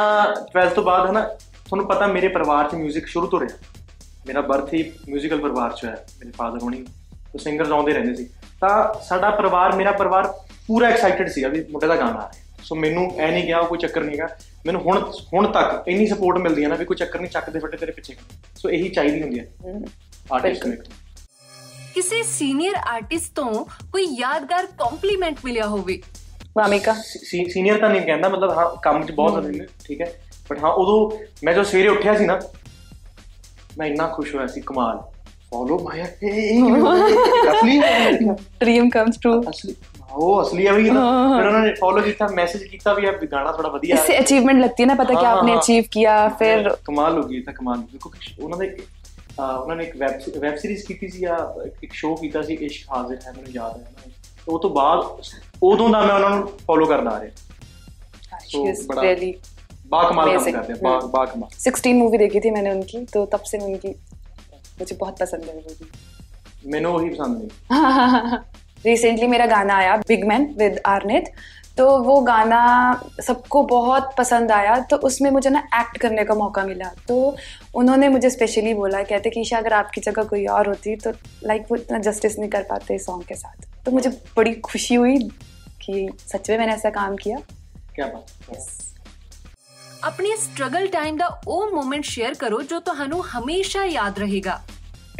12th 0.51 0.75
ਤੋਂ 0.75 0.83
ਬਾਅਦ 0.85 1.11
ਹਨਾ 1.11 1.23
ਤੁਹਾਨੂੰ 1.67 1.87
ਪਤਾ 1.89 2.07
ਮੇਰੇ 2.07 2.29
ਪਰਿਵਾਰ 2.29 2.69
'ਚ 2.69 2.75
뮤직 2.77 3.07
ਸ਼ੁਰੂ 3.07 3.27
ਤੋਂ 3.27 3.41
ਰਿਹਾ 3.41 3.73
ਮੇਰਾ 4.27 4.41
ਬਰਥ 4.43 4.73
ਹੀ 4.75 4.83
뮤지컬 5.11 5.41
ਪਰਿਵਾਰ 5.41 5.73
'ਚ 5.73 5.85
ਹੋਇਆ 5.85 5.97
ਮੇਰੇ 6.19 6.31
ਫਾਦਰ 6.31 6.63
ਹੋਣੀ 6.63 6.83
ਤੋਂ 7.33 7.39
ਸਿੰਗਰਸ 7.39 7.71
ਆਉਂਦੇ 7.71 7.93
ਰਹਿੰਦੇ 7.93 8.15
ਸੀ 8.15 8.29
ਤਾਂ 8.61 9.03
ਸਾਡਾ 9.03 9.31
ਪਰਿਵਾਰ 9.33 9.77
ਮੇਰਾ 9.77 9.93
ਪਰਿਵਾਰ 9.93 10.33
ਪੂਰਾ 10.69 10.89
ਐਕਸਾਈਟਡ 10.89 11.29
ਸੀਗਾ 11.29 11.49
ਵੀ 11.49 11.65
ਮੁੰਡੇ 11.71 11.87
ਦਾ 11.87 11.97
ਗਾਣਾ 11.97 12.21
ਆ 12.21 12.29
ਰਿਹਾ 12.33 12.63
ਸੋ 12.63 12.75
ਮੈਨੂੰ 12.75 13.11
ਐ 13.19 13.31
ਨਹੀਂ 13.31 13.45
ਗਿਆ 13.47 13.63
ਕੋਈ 13.63 13.79
ਚੱਕਰ 13.79 14.03
ਨਹੀਂਗਾ 14.03 14.29
ਮੈਨੂੰ 14.67 14.81
ਹੁਣ 14.83 14.99
ਹੁਣ 15.33 15.51
ਤੱਕ 15.53 15.89
ਇੰਨੀ 15.89 16.07
ਸਪੋਰਟ 16.07 16.39
ਮਿਲਦੀ 16.39 16.65
ਹੈ 16.65 16.69
ਨਾ 16.69 16.75
ਵੀ 16.75 16.85
ਕੋਈ 16.85 16.97
ਚੱਕਰ 16.97 17.21
ਨਹੀਂ 17.21 17.31
ਚੱਕਦੇ 17.31 17.59
ਫੱਟੇ 17.59 17.77
ਤੇਰੇ 17.77 17.93
ਪਿੱਛੇ 17.93 18.15
ਸੋ 18.57 18.69
ਇਹੀ 18.71 18.89
ਚਾਹੀਦੀ 18.89 19.23
ਹੁੰਦੀ 19.23 19.39
ਹੈ 19.39 19.47
ਆਰਟਿਸਟ 20.33 20.67
ਨੂੰ 20.67 20.75
ਇੱਕ। 20.75 20.83
ਕਿਸੇ 21.95 22.23
ਸੀਨੀਅਰ 22.23 22.75
ਆਰਟਿਸਟ 22.89 23.35
ਤੋਂ 23.35 23.65
ਕੋਈ 23.93 24.05
ਯਾਦਗਾਰ 24.19 24.67
ਕੰਪਲੀਮੈਂਟ 24.79 25.39
ਮਿਲਿਆ 25.45 25.67
ਹੋਵੇ 25.69 26.01
वामिका 26.59 26.95
ਸੀਨੀਅਰ 27.47 27.79
ਤਾਂ 27.81 27.89
ਨਹੀਂ 27.91 28.01
ਕਹਿੰਦਾ 28.01 28.29
ਮਤਲਬ 28.29 28.51
ਹਾਂ 28.53 28.65
ਕੰਮ 28.83 29.05
'ਚ 29.05 29.13
ਬਹੁਤ 29.13 29.33
ਹੁੰਦੇ 29.33 29.59
ਨੇ 29.59 29.67
ਠੀਕ 29.87 30.01
ਹੈ 30.01 30.13
ਬਟ 30.51 30.59
ਹਾਂ 30.59 30.71
ਉਦੋਂ 30.73 30.99
ਮੈਂ 31.45 31.53
ਜਦੋਂ 31.53 31.65
ਸਵੇਰੇ 31.65 31.89
ਉੱਠਿਆ 31.89 32.15
ਸੀ 32.17 32.27
ਨਾ 32.27 32.39
ਮੈਂ 33.79 33.87
ਇੰਨਾ 33.87 34.07
ਖੁਸ਼ 34.09 34.35
ਹੋਇਆ 34.35 34.47
ਸੀ 34.47 34.61
ਕਮਾਲ 34.61 34.99
ਫੋਲੋ 35.51 35.79
ਮਾਇਆ 35.79 36.05
ਅਸਲੀ 37.51 37.79
ड्रीम 38.61 38.89
कम्स 38.91 39.19
ट्रू 39.19 39.33
ਅਸਲੀ 39.51 39.75
ਉਹ 40.13 40.43
ਅਸਲੀ 40.43 40.67
ਆ 40.67 40.73
ਵੀ 40.73 40.91
ਨਾ 40.91 41.03
ਫਿਰ 41.37 41.47
ਉਹਨਾਂ 41.47 41.61
ਨੇ 41.61 41.73
ਫੋਲੋ 41.75 42.03
ਕੀਤਾ 42.03 42.27
ਮੈਸੇਜ 42.35 42.63
ਕੀਤਾ 42.65 42.93
ਵੀ 42.95 43.07
ਇਹ 43.07 43.27
ਗਾਣਾ 43.29 43.53
ਥੋੜਾ 43.53 43.69
ਵਧੀਆ 43.69 43.97
इससे 43.97 44.17
अचीवमेंट 44.19 44.61
लगती 44.65 44.83
है 44.83 44.89
ना 44.89 44.95
पता 44.95 45.15
क्या 45.15 45.31
हाँ, 45.31 45.39
आपने 45.39 45.53
हाँ। 45.53 45.61
अचीव 45.61 45.89
किया 45.93 46.15
फिर 46.39 46.69
ਕਮਾਲ 46.85 47.19
ਹੋ 47.19 47.23
ਗਈ 47.25 47.41
ਤਾਂ 47.41 47.55
ਕਮਾਲ 47.55 47.79
ਹੋ 47.79 48.59
ਗਈ 48.59 48.77
ਕਿਉਂਕਿ 49.29 49.43
ਉਹਨਾਂ 49.43 49.47
ਦੇ 49.47 49.53
ਅਹ, 49.53 49.59
ਉਹਨਾਂ 49.59 49.77
ਨੇ 49.77 49.85
ਇੱਕ 49.85 49.97
ਵੈਬ 49.97 50.39
ਵੈਬ 50.41 50.57
ਸੀਰੀਜ਼ 50.57 50.85
ਕੀਤੀ 50.87 51.09
ਸੀ 51.09 51.19
ਜਾਂ 51.21 51.39
ਇੱਕ 51.83 51.93
ਸ਼ੋਅ 51.93 52.17
ਕੀਤਾ 52.17 52.43
ਸੀ 52.43 52.55
ਇਸ਼ਕ 52.55 52.91
ਹਾਜ਼ਰ 52.93 53.17
ਹੈ 53.27 53.33
ਮੈਨੂੰ 53.33 53.53
ਯਾਦ 53.53 53.77
ਹੈ 53.77 53.91
ਨਾ 53.97 54.03
ਤੇ 54.03 54.11
ਉਹ 54.49 54.59
ਤੋਂ 54.59 54.71
ਬਾਅਦ 54.71 55.01
ਉਦੋਂ 55.63 55.89
ਦਾ 55.91 56.01
ਮੈਂ 56.01 56.15
ਉਹਨਾਂ 56.15 56.31
ਨੂੰ 56.31 56.49
ਫੋਲੋ 56.67 56.87
ਕਰਦਾ 56.87 57.11
ਆ 57.11 57.21
ਰਿਹਾ 57.21 58.39
she 58.47 58.61
is 58.71 58.81
बड़ा- 58.87 59.05
really 59.05 59.33
ਬਾ 59.89 60.03
ਕਮਾਲ 60.09 60.29
ਕੰਮ 60.29 60.37
Amazing. 60.37 60.53
ਕਰਦੇ 60.53 60.73
ਆ 60.73 60.77
ਬਾ 60.83 60.91
हम्म। 60.91 61.11
ਬਾ 61.11 61.25
ਕਮਾਲ 61.27 61.49
16 61.61 61.95
मूवी 61.97 62.19
देखी 62.19 62.41
थी 62.41 62.51
मैंने 62.51 62.71
उनकी 62.73 63.01
तो 63.09 63.25
तब 63.27 63.45
से 63.51 63.59
मैं 63.59 63.67
उनकी 63.67 63.93
मुझे 64.79 64.97
बहुत 64.97 65.19
पसंद 65.19 65.45
है 65.45 65.55
वो 65.55 65.63
मूवी 65.63 66.71
ਮੈਨੂੰ 66.71 66.95
ਉਹੀ 66.95 67.11
ਪਸੰਦ 67.11 67.39
ਨਹੀਂ 67.39 68.39
रिसेंटली 68.85 69.27
मेरा 69.29 69.45
गाना 69.51 69.75
आया 69.77 69.93
बिग 70.03 70.25
मैन 70.31 70.43
विद 70.57 70.75
आर्नेत 70.89 71.29
तो 71.77 71.87
वो 72.01 72.21
गाना 72.23 72.61
सबको 73.21 73.63
बहुत 73.67 74.15
पसंद 74.19 74.53
आया 74.53 74.79
तो 74.83 74.97
उसमें 75.07 75.31
मुझे 75.31 75.51
ना 75.51 75.63
एक्ट 75.75 75.97
करने 75.99 76.25
का 76.25 76.35
मौका 76.37 76.65
मिला 76.65 76.91
तो 77.09 77.17
उन्होंने 77.75 78.09
मुझे 78.11 78.31
स्पेशली 78.31 78.75
बोला 78.75 79.03
कहते 79.05 79.31
कि 79.31 79.41
ईशा 79.41 79.59
अगर 79.59 79.73
आपकी 79.75 80.01
जगह 80.03 80.25
कोई 80.27 80.45
और 80.49 80.69
होती 80.69 80.95
तो 80.99 81.13
लाइक 81.45 81.67
वो 81.71 81.77
इतना 81.79 81.99
जस्टिस 82.01 82.39
नहीं 82.39 82.51
कर 82.51 82.63
पाते 82.71 82.99
सॉन्ग 83.01 83.25
के 83.25 83.35
साथ 83.37 83.67
तो 83.85 83.93
मुझे 83.93 84.11
बड़ी 84.37 84.55
खुशी 84.63 84.95
हुई 84.97 85.19
कि 85.81 86.09
सच 86.27 86.51
में 86.51 86.59
मैंने 86.59 86.73
ऐसा 86.75 86.91
काम 86.93 87.17
किया 87.17 87.39
ਕੀ 87.95 88.03
ਬਾਤ 88.03 88.31
ਆਪਣੀ 90.03 90.31
ਸਟਰਗਲ 90.37 90.87
ਟਾਈਮ 90.89 91.17
ਦਾ 91.17 91.27
ਉਹ 91.49 91.71
ਮੂਮੈਂਟ 91.75 92.05
ਸ਼ੇਅਰ 92.05 92.35
ਕਰੋ 92.35 92.61
ਜੋ 92.63 92.81
ਤੁਹਾਨੂੰ 92.81 93.23
ਹਮੇਸ਼ਾ 93.27 93.85
ਯਾਦ 93.87 94.19
ਰਹੇਗਾ 94.19 94.61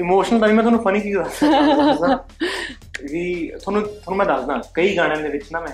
ਇਮੋਸ਼ਨਲ 0.01 0.41
ਤਾਂ 0.41 0.49
ਨਹੀਂ 0.49 0.57
ਮੈਂ 0.57 0.65
ਤੁਹਾਨੂੰ 0.65 0.83
ਫਨੀ 0.85 1.01
ਚੀਜ਼ 1.01 1.19
ਦੱਸਦਾ 1.19 2.17
ਵੀ 3.03 3.25
ਤੁਹਾਨੂੰ 3.55 3.83
ਤੁਹਾਨੂੰ 3.83 4.17
ਮੈਂ 4.17 4.27
ਦੱਸਦਾ 4.27 4.61
ਕਈ 4.75 4.97
ਗਾਣਿਆਂ 4.97 5.23
ਦੇ 5.23 5.29
ਵਿੱਚ 5.29 5.53
ਨਾ 5.53 5.61
ਮੈਂ 5.61 5.73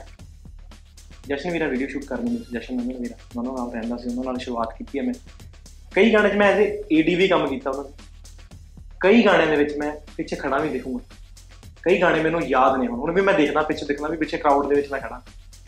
ਜਸ਼ਨ 1.27 1.51
ਵੀਰਾ 1.51 1.67
ਵੀਡੀਓ 1.67 1.87
ਸ਼ੂਟ 1.87 2.03
ਕਰਨ 2.03 2.23
ਨੂੰ 2.23 2.41
ਜਸ਼ਨ 2.53 2.75
ਨੰਦਨ 2.75 2.97
ਵੀਰਾ 2.97 3.15
ਉਹਨਾਂ 3.37 3.53
ਨਾਲ 3.53 3.71
ਰਹਿੰਦਾ 3.71 3.97
ਸੀ 3.97 4.09
ਉਹਨਾਂ 4.09 4.23
ਨਾਲ 4.23 4.37
ਸ਼ੁਰੂਆਤ 4.37 4.77
ਕੀਤੀ 4.77 4.99
ਹੈ 4.99 5.03
ਮੈਂ। 5.03 5.13
ਕਈ 5.95 6.13
ਗਾਣੇ 6.13 6.29
'ਚ 6.29 6.33
ਮੈਂ 6.33 6.51
ਐਜ਼ 6.53 6.61
ਏਡੀ 6.91 7.15
ਵੀ 7.15 7.27
ਕੰਮ 7.27 7.47
ਕੀਤਾ 7.47 7.69
ਉਹਨਾਂ 7.69 7.83
ਦਾ। 7.83 7.91
ਕਈ 8.99 9.25
ਗਾਣਿਆਂ 9.25 9.47
ਦੇ 9.47 9.55
ਵਿੱਚ 9.55 9.77
ਮੈਂ 9.77 9.91
ਪਿੱਛੇ 10.17 10.35
ਖੜਾ 10.35 10.57
ਵੀ 10.57 10.69
ਦੇਖੂੰਗਾ। 10.69 10.99
ਕਈ 11.83 12.01
ਗਾਣੇ 12.01 12.21
ਮੈਨੂੰ 12.23 12.41
ਯਾਦ 12.43 12.79
ਨੇ 12.79 12.87
ਹੁਣ 12.87 12.99
ਹੁਣ 12.99 13.11
ਵੀ 13.11 13.21
ਮੈਂ 13.21 13.33
ਦੇਖਦਾ 13.33 13.61
ਪਿੱਛੇ 13.61 13.85
ਦੇਖਦਾ 13.85 14.07
ਵੀ 14.07 14.17
ਪਿੱਛੇ 14.17 14.37
ਕਰਾਊਡ 14.37 14.69
ਦੇ 14.69 14.75
ਵਿੱਚ 14.75 14.91
ਮੈਂ 14.91 14.99
ਖੜਾ 14.99 15.21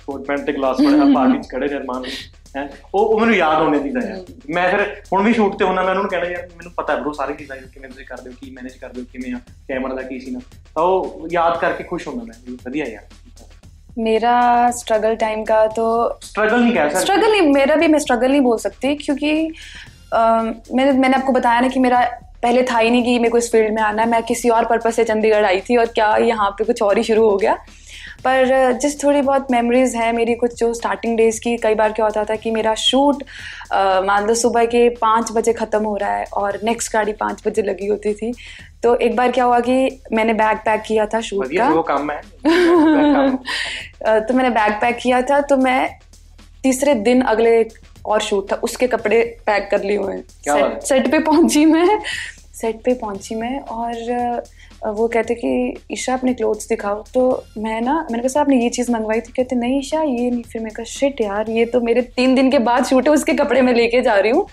ਕੋਟ 0.05 0.25
ਪੈਂਟ 0.25 0.45
ਤੇ 0.45 0.53
ਗਲਾਸ 0.53 0.77
ਪੜਿਆ 0.77 1.13
ਪਾਰਟੀ 1.13 1.37
'ਚ 1.37 1.49
ਖੜੇ 1.51 1.67
ਨਿਰਮਾਨ 1.67 2.05
ਹੈ 2.55 2.69
ਉਹ 2.95 3.05
ਉਹ 3.05 3.19
ਮੈਨੂੰ 3.19 3.35
ਯਾਦ 3.35 3.61
ਹੋਣੇ 3.61 3.79
ਚੀਜ਼ਾਂ 3.79 4.01
ਯਾਰ 4.01 4.25
ਮੈਂ 4.49 4.69
ਫਿਰ 4.69 5.01
ਹੁਣ 5.13 5.23
ਵੀ 5.23 5.33
ਸ਼ੂਟ 5.33 5.57
ਤੇ 5.59 5.65
ਹੁੰਦਾ 5.65 5.81
ਮੈਂ 5.81 5.89
ਉਹਨਾਂ 5.89 6.01
ਨੂੰ 6.01 6.09
ਕਹਿਣਾ 6.11 6.27
ਯਾਰ 6.27 6.47
ਮੈਨੂੰ 6.47 6.71
ਪਤਾ 6.71 6.95
ਬ్రో 6.95 7.13
ਸਾਰੀ 7.13 7.33
ਚੀਜ਼ਾਂ 7.33 7.57
ਕਿਵੇਂ 7.57 7.89
ਤੁਸੀਂ 7.89 8.05
ਕਰਦੇ 8.05 8.29
ਹੋ 8.29 8.35
ਕੀ 8.41 8.51
ਮੈਨੇਜ 8.51 8.77
ਕਰਦੇ 8.77 9.01
ਹੋ 9.01 9.05
ਕਿਵੇਂ 9.11 9.33
ਆ 9.33 9.39
ਕੈਮਰਾ 9.67 9.95
ਦਾ 9.95 10.01
ਕੀ 10.01 10.19
ਸੀ 10.19 10.31
ਨਾ 10.31 10.39
ਤਾਂ 10.75 10.83
ਉਹ 10.83 11.27
ਯਾਦ 11.31 11.57
ਕਰਕੇ 11.59 11.83
ਖੁਸ਼ 11.83 12.07
ਹੁੰਦਾ 12.07 12.23
ਮੈਂ 12.23 12.57
ਵਧੀਆ 12.65 12.85
ਯਾਰ। 12.85 13.26
मेरा 13.97 14.69
स्ट्रगल 14.71 15.15
टाइम 15.15 15.43
का 15.43 15.65
तो 15.67 15.87
स्ट्रगल 16.23 16.59
नहीं 16.59 16.73
कह 16.73 16.99
स्ट्रगल 16.99 17.31
नहीं 17.31 17.53
मेरा 17.53 17.75
भी 17.75 17.87
मैं 17.87 17.99
स्ट्रगल 17.99 18.31
नहीं 18.31 18.41
बोल 18.41 18.57
सकती 18.57 18.95
क्योंकि 18.95 19.31
मैंने 20.13 20.91
मैंने 20.91 21.15
आपको 21.17 21.31
बताया 21.33 21.59
ना 21.59 21.67
कि 21.67 21.79
मेरा 21.79 22.01
पहले 22.43 22.63
था 22.63 22.77
ही 22.77 22.89
नहीं 22.89 23.03
कि 23.03 23.17
मेरे 23.19 23.29
को 23.31 23.37
इस 23.37 23.51
फ़ील्ड 23.51 23.73
में 23.73 23.81
आना 23.81 24.01
है। 24.01 24.09
मैं 24.09 24.21
किसी 24.23 24.49
और 24.49 24.65
पर्पज 24.65 24.93
से 24.93 25.03
चंडीगढ़ 25.03 25.45
आई 25.45 25.61
थी 25.61 25.77
और 25.77 25.85
क्या 25.85 26.15
यहाँ 26.17 26.49
पे 26.51 26.63
कुछ 26.63 26.81
और 26.81 26.97
ही 26.97 27.03
शुरू 27.03 27.29
हो 27.29 27.37
गया। 27.37 27.57
पर 28.23 28.73
जिस 28.73 29.03
थोड़ी 29.03 29.21
बहुत 29.21 29.47
मेमोरीज़ 29.51 29.97
हैं 29.97 30.13
मेरी 30.13 30.35
कुछ 30.35 30.59
जो 30.59 30.73
स्टार्टिंग 30.73 31.17
डेज़ 31.17 31.41
की 31.41 31.57
कई 31.57 31.75
बार 31.75 31.91
क्या 31.91 32.05
होता 32.05 32.23
था 32.23 32.35
कि 32.35 32.51
मेरा 32.51 32.75
शूट 32.75 33.23
मान 34.05 34.27
लो 34.27 34.33
सुबह 34.33 34.65
के 34.65 34.89
पाँच 34.89 35.31
बजे 35.31 35.53
ख़त्म 35.53 35.83
हो 35.83 35.97
रहा 35.97 36.15
है 36.15 36.25
और 36.33 36.59
नेक्स्ट 36.63 36.93
गाड़ी 36.93 37.13
पाँच 37.13 37.47
बजे 37.47 37.61
लगी 37.61 37.87
होती 37.87 38.13
थी 38.13 38.33
तो 38.83 38.95
एक 38.95 39.15
बार 39.15 39.31
क्या 39.31 39.45
हुआ 39.45 39.59
कि 39.59 40.01
मैंने 40.13 40.33
बैग 40.33 40.57
पैक 40.57 40.81
किया 40.81 41.05
था 41.05 41.21
शूट 41.21 41.57
का। 41.57 41.69
वो 41.69 41.83
काम 41.83 42.11
है। 42.11 42.21
तो 44.27 44.33
मैंने 44.33 44.49
बैग 44.49 44.73
पैक 44.73 44.97
किया 44.97 45.21
था 45.21 45.41
तो 45.41 45.57
मैं 45.57 45.99
तीसरे 46.63 46.93
दिन 46.93 47.21
अगले 47.21 47.69
और 48.05 48.21
शूट 48.21 48.51
था 48.51 48.55
उसके 48.55 48.87
कपड़े 48.87 49.39
पैक 49.45 49.67
कर 49.71 49.83
लिए 49.83 49.97
हुए 49.97 50.17
सेट, 50.17 50.81
सेट 50.81 51.11
पे 51.11 51.19
पहुँची 51.19 51.65
मैं 51.65 51.99
सेट 52.53 52.83
पे 52.83 52.93
पहुँची 52.93 53.35
मैं 53.35 53.59
और 53.59 53.93
वो 54.85 55.07
कहते 55.07 55.35
कि 55.35 55.73
ईशा 55.91 56.13
अपने 56.13 56.33
क्लोथ्स 56.33 56.67
दिखाओ। 56.69 57.03
तो 57.13 57.43
मैं 57.57 57.79
ना 57.81 57.93
मैंने 58.11 58.27
कहा 58.27 58.41
आपने 58.41 58.61
ये 58.63 58.69
चीज़ 58.69 58.91
मंगवाई 58.91 59.21
थी। 59.21 59.31
कहते 59.31 59.55
नहीं 59.55 59.79
ईशा 59.79 60.01
ये 60.01 60.29
नहीं। 60.29 60.43
फिर 60.43 60.61
मैं 60.61 60.71
कहा 60.71 60.83
शिट 60.83 61.21
यार 61.21 61.49
ये 61.49 61.65
तो 61.65 61.81
मेरे 61.81 62.01
तीन 62.15 62.35
दिन 62.35 62.51
के 62.51 62.59
बाद 62.59 62.85
शूट 62.85 63.07
है 63.07 63.13
उसके 63.13 63.33
कपड़े 63.33 63.61
में 63.61 63.73
लेके 63.73 64.01
जा 64.01 64.15
रही 64.15 64.31
हूँ। 64.31 64.45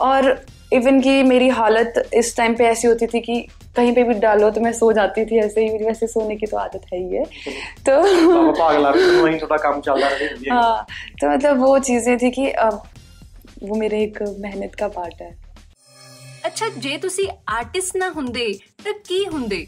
और 0.00 0.44
इवन 0.72 1.00
कि 1.00 1.22
मेरी 1.22 1.48
हालत 1.48 2.02
इस 2.14 2.36
टाइम 2.36 2.54
पे 2.54 2.64
ऐसी 2.64 2.88
होती 2.88 3.06
थी 3.06 3.20
कि 3.20 3.40
कहीं 3.76 3.94
पे 3.94 4.02
भी 4.02 4.14
डालो 4.14 4.50
तो 4.50 4.60
मैं 4.60 4.72
सो 4.72 4.92
जाती 4.92 5.24
थी 5.24 5.38
ऐसे 5.38 5.60
ही 5.60 5.70
मेरी 5.70 5.84
वैसे 5.84 6.06
सोने 6.06 6.36
की 6.36 6.46
तो 6.46 6.56
आदत 6.56 6.86
है 6.92 6.98
ही 6.98 7.16
है। 7.16 7.24
तो 7.88 8.00
हाँ 10.50 10.86
तो 11.20 11.34
मतलब 11.34 11.60
वो 11.60 11.78
चीज़ें 11.78 12.16
थी 12.18 12.30
कि 12.30 12.52
वो 13.62 13.74
मेरे 13.74 14.02
एक 14.02 14.18
मेहनत 14.38 14.74
का 14.74 14.88
पार्ट 14.88 15.22
है। 15.22 15.41
ਅੱਛਾ 16.47 16.69
ਜੇ 16.77 16.97
ਤੁਸੀਂ 16.97 17.27
ਆਰਟਿਸਟ 17.49 17.97
ਨਾ 17.97 18.09
ਹੁੰਦੇ 18.11 18.51
ਤਾਂ 18.83 18.93
ਕੀ 19.07 19.25
ਹੁੰਦੇ 19.27 19.65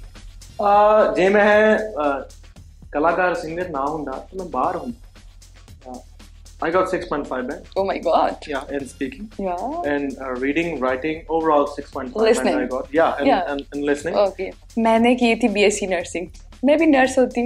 ਅਹ 0.60 1.14
ਜੇ 1.16 1.28
ਮੈਂ 1.30 1.78
ਅਹ, 1.78 2.22
ਕਲਾਕਾਰ 2.94 3.34
ਸਿੰਗਰ 3.36 3.70
ਨਾ 3.70 3.86
ਹੁੰਦਾ 3.86 4.12
ਤਾਂ 4.12 4.38
ਮੈਂ 4.38 4.46
ਬਾਹਰ 4.52 4.78
ਹੁੰਦਾ 4.78 5.08
I 6.62 6.70
got 6.72 6.90
6.5 6.92 7.28
band. 7.50 7.68
Oh 7.74 7.84
my 7.90 7.94
god 8.06 8.48
Yeah, 8.48 8.72
and 8.78 8.88
speaking. 8.88 9.28
yeah 9.44 9.62
And 9.92 10.16
uh, 10.24 10.32
reading, 10.40 10.72
writing, 10.80 11.20
overall 11.30 11.68
6.5 11.70 12.18
Listening. 12.18 12.50
band 12.50 12.64
I 12.64 12.66
got. 12.74 12.90
Yeah, 12.92 13.14
and, 13.14 13.30
Yeah. 13.30 13.52
and, 13.52 13.62
and 13.70 13.86
listening. 13.90 14.18
okay 14.24 14.48
मैंने 14.80 15.14
की 15.22 15.30
थी 15.36 15.50
बीएससी 15.54 15.88
नर्सिंग 15.94 16.28
मैं 16.64 16.76
भी 16.78 16.90
नर्स 16.90 17.16
होती 17.20 17.46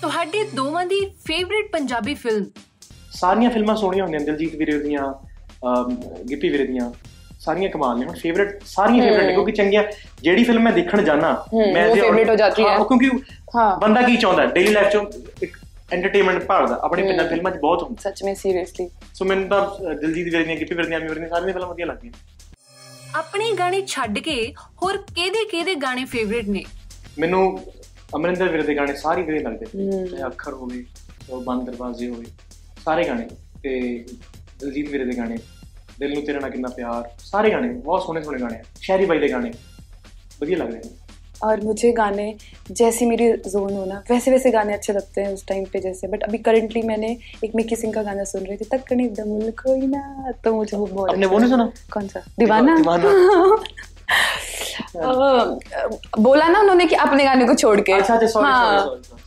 ਤੁਹਾਡੇ 0.00 0.42
ਦੋਵਾਂ 0.54 0.84
ਦੀ 0.86 1.00
ਫੇਵਰਿਟ 1.26 1.70
ਪੰਜਾਬੀ 1.72 2.14
ਫਿਲਮ 2.14 2.46
ਸਾਰੀਆਂ 3.12 3.50
ਫਿਲਮਾਂ 3.50 3.76
ਸੋਹਣੀਆਂ 3.76 4.04
ਹੁੰਦੀਆਂ 4.04 4.20
ਦਿਲਜੀਤ 4.24 4.54
ਵੀਰੇ 4.54 4.78
ਦੀਆਂ 4.78 5.04
ਅਮ, 5.68 5.94
ਗਿੱਪੀ 6.30 6.48
ਵੀਰੇ 6.48 6.66
ਦੀਆਂ 6.66 6.90
ਸਾਰੀਆਂ 7.49 7.69
ਕਮਾਲ 7.69 7.97
ਨੇ 7.99 8.05
ਹੁਣ 8.05 8.15
ਫੇਵਰਿਟ 8.17 8.59
ਸਾਰੀਆਂ 8.67 9.03
ਫੇਵਰਿਟ 9.03 9.25
ਨੇ 9.25 9.33
ਕਿਉਂਕਿ 9.33 9.51
ਚੰਗੀਆਂ 9.51 9.83
ਜਿਹੜੀ 10.23 10.43
ਫਿਲਮ 10.43 10.63
ਮੈਂ 10.63 10.71
ਦੇਖਣ 10.73 11.01
ਜਾਣਾ 11.03 11.31
ਮੈਂ 11.53 11.87
ਉਹ 11.87 11.95
ਫੇਵਰਿਟ 11.95 12.29
ਹੋ 12.29 12.35
ਜਾਂਦੀ 12.35 12.63
ਹੈ 12.63 12.75
ਕਿਉਂਕਿ 12.79 13.09
ਹਾਂ। 13.55 13.75
ਬੰਦਾ 13.77 14.01
ਕੀ 14.01 14.17
ਚਾਹੁੰਦਾ 14.17 14.45
ਡੇਲੀ 14.47 14.73
ਲਾਈਫ 14.73 14.91
ਚੋਂ 14.91 15.05
ਇੱਕ 15.41 15.57
ਐਂਟਰਟੇਨਮੈਂਟ 15.91 16.43
ਭਾਲਦਾ 16.45 16.79
ਆਪਣੇ 16.83 17.03
ਪਿੰਡਾਂ 17.03 17.25
ਫਿਲਮਾਂ 17.27 17.51
'ਚ 17.51 17.57
ਬਹੁਤ 17.57 17.83
ਹੁੰਦਾ। 17.83 18.01
ਸੱਚ 18.01 18.23
ਮੈਂ 18.23 18.33
ਸੀਰੀਅਸਲੀ 18.35 18.87
ਸੋ 19.15 19.25
ਮੈਨੂੰ 19.25 19.47
ਤਾਂ 19.49 19.93
ਦਿਲਜੀਤ 19.95 20.25
ਵੀਰ 20.25 20.43
ਦੀਆਂ 20.43 20.55
ਗਿੱਪੀ 20.57 20.75
ਵੀਰ 20.75 20.85
ਦੀਆਂ 20.85 20.99
ਮੇਰੀਆਂ 20.99 21.27
ਸਾਰੀਆਂ 21.29 21.53
ਫਿਲਮਾਂ 21.53 21.69
ਵਧੀਆ 21.69 21.85
ਲੱਗਦੀਆਂ। 21.85 22.13
ਆਪਣੇ 23.15 23.51
ਗਾਣੇ 23.59 23.81
ਛੱਡ 23.87 24.19
ਕੇ 24.19 24.35
ਹੋਰ 24.83 24.97
ਕਿਹਦੇ 25.15 25.43
ਕਿਹਦੇ 25.51 25.75
ਗਾਣੇ 25.81 26.05
ਫੇਵਰਿਟ 26.05 26.47
ਨੇ? 26.49 26.63
ਮੈਨੂੰ 27.19 27.41
ਅਮਰਿੰਦਰ 28.15 28.49
ਵੀਰ 28.49 28.61
ਦੇ 28.63 28.75
ਗਾਣੇ 28.75 28.93
ਸਾਰੇ 28.97 29.21
ਵਧੀਆ 29.23 29.49
ਲੱਗਦੇ 29.49 29.65
ਚਾਹੇ 30.07 30.25
ਅੱਖਰ 30.27 30.53
ਹੋਵੇ 30.53 30.83
ਉਹ 31.29 31.41
ਬੰਦ 31.43 31.65
ਦਰਵਾਜ਼ੇ 31.65 32.09
ਹੋਵੇ 32.09 32.25
ਸਾਰੇ 32.85 33.07
ਗਾਣੇ। 33.07 33.27
ਤੇ 33.63 33.79
ਦਿਲਜੀਤ 34.59 34.89
ਵੀਰ 34.91 35.05
ਦੇ 35.05 35.17
ਗਾਣੇ 35.17 35.37
ਦਿਲ 36.00 36.12
ਨੂੰ 36.14 36.22
ਤੇਰੇ 36.24 36.38
ਨਾਲ 36.40 36.50
ਕਿੰਨਾ 36.50 36.68
ਪਿਆਰ 36.76 37.08
ਸਾਰੇ 37.20 37.50
ਗਾਣੇ 37.50 37.68
ਬਹੁਤ 37.80 38.02
ਸੋਹਣੇ 38.02 38.22
ਸੋਹਣੇ 38.22 38.40
ਗਾਣੇ 38.40 38.56
ਆ 38.56 38.62
ਸ਼ਹਿਰੀ 38.80 39.06
ਬਾਈ 39.06 39.18
ਦੇ 39.18 39.28
ਗਾਣੇ 39.30 39.52
बढ़िया 40.40 40.56
लग 40.60 40.70
रहे 40.70 40.78
हैं 40.84 41.02
और 41.40 41.60
मुझे 41.64 41.88
गाने 41.96 42.24
जैसी 42.78 43.06
मेरी 43.08 43.26
जोन 43.46 43.74
हो 43.74 43.82
ना 43.90 43.98
वैसे 44.08 44.32
वैसे 44.32 44.50
गाने 44.54 44.74
अच्छे 44.74 44.94
लगते 44.94 45.24
हैं 45.24 45.34
उस 45.34 45.44
टाइम 45.48 45.64
पे 45.72 45.82
जैसे 45.84 46.08
बट 46.14 46.22
अभी 46.28 46.40
करंटली 46.46 46.82
मैंने 46.88 47.10
एक 47.42 47.54
मिक्की 47.60 47.76
सिंह 47.76 47.92
का 47.94 48.02
गाना 48.04 48.24
सुन 48.30 48.48
रही 48.48 48.56
थी 48.56 48.66
तकनी 48.72 49.06
दमुल 49.18 49.50
कोई 49.60 49.86
ना 49.92 50.02
तो 50.44 50.54
मुझे 50.54 50.76
वो 50.76 50.86
बहुत 50.88 51.10
आपने 51.10 51.26
अच्छा 51.26 51.34
वो 51.34 51.38
नहीं 51.38 51.50
लगा। 51.50 51.56
सुना 51.56 51.92
कौन 51.94 52.08
सा 52.08 52.24
दीवाना 52.38 52.76
दीवाना। 52.78 53.12
अ, 54.96 56.20
बोला 56.20 56.48
ना 56.48 56.60
उन्होंने 56.60 56.86
कि 56.86 56.96
अपने 57.02 57.24
गाने 57.24 57.46
को 57.46 57.54
छोड़ 57.56 57.80
के 57.80 57.92
अच्छा 57.94 58.14
अच्छा 58.14 58.26
सॉरी 58.28 58.46
हाँ। 58.46 58.80
Sorry 58.80 59.02
sorry 59.04 59.17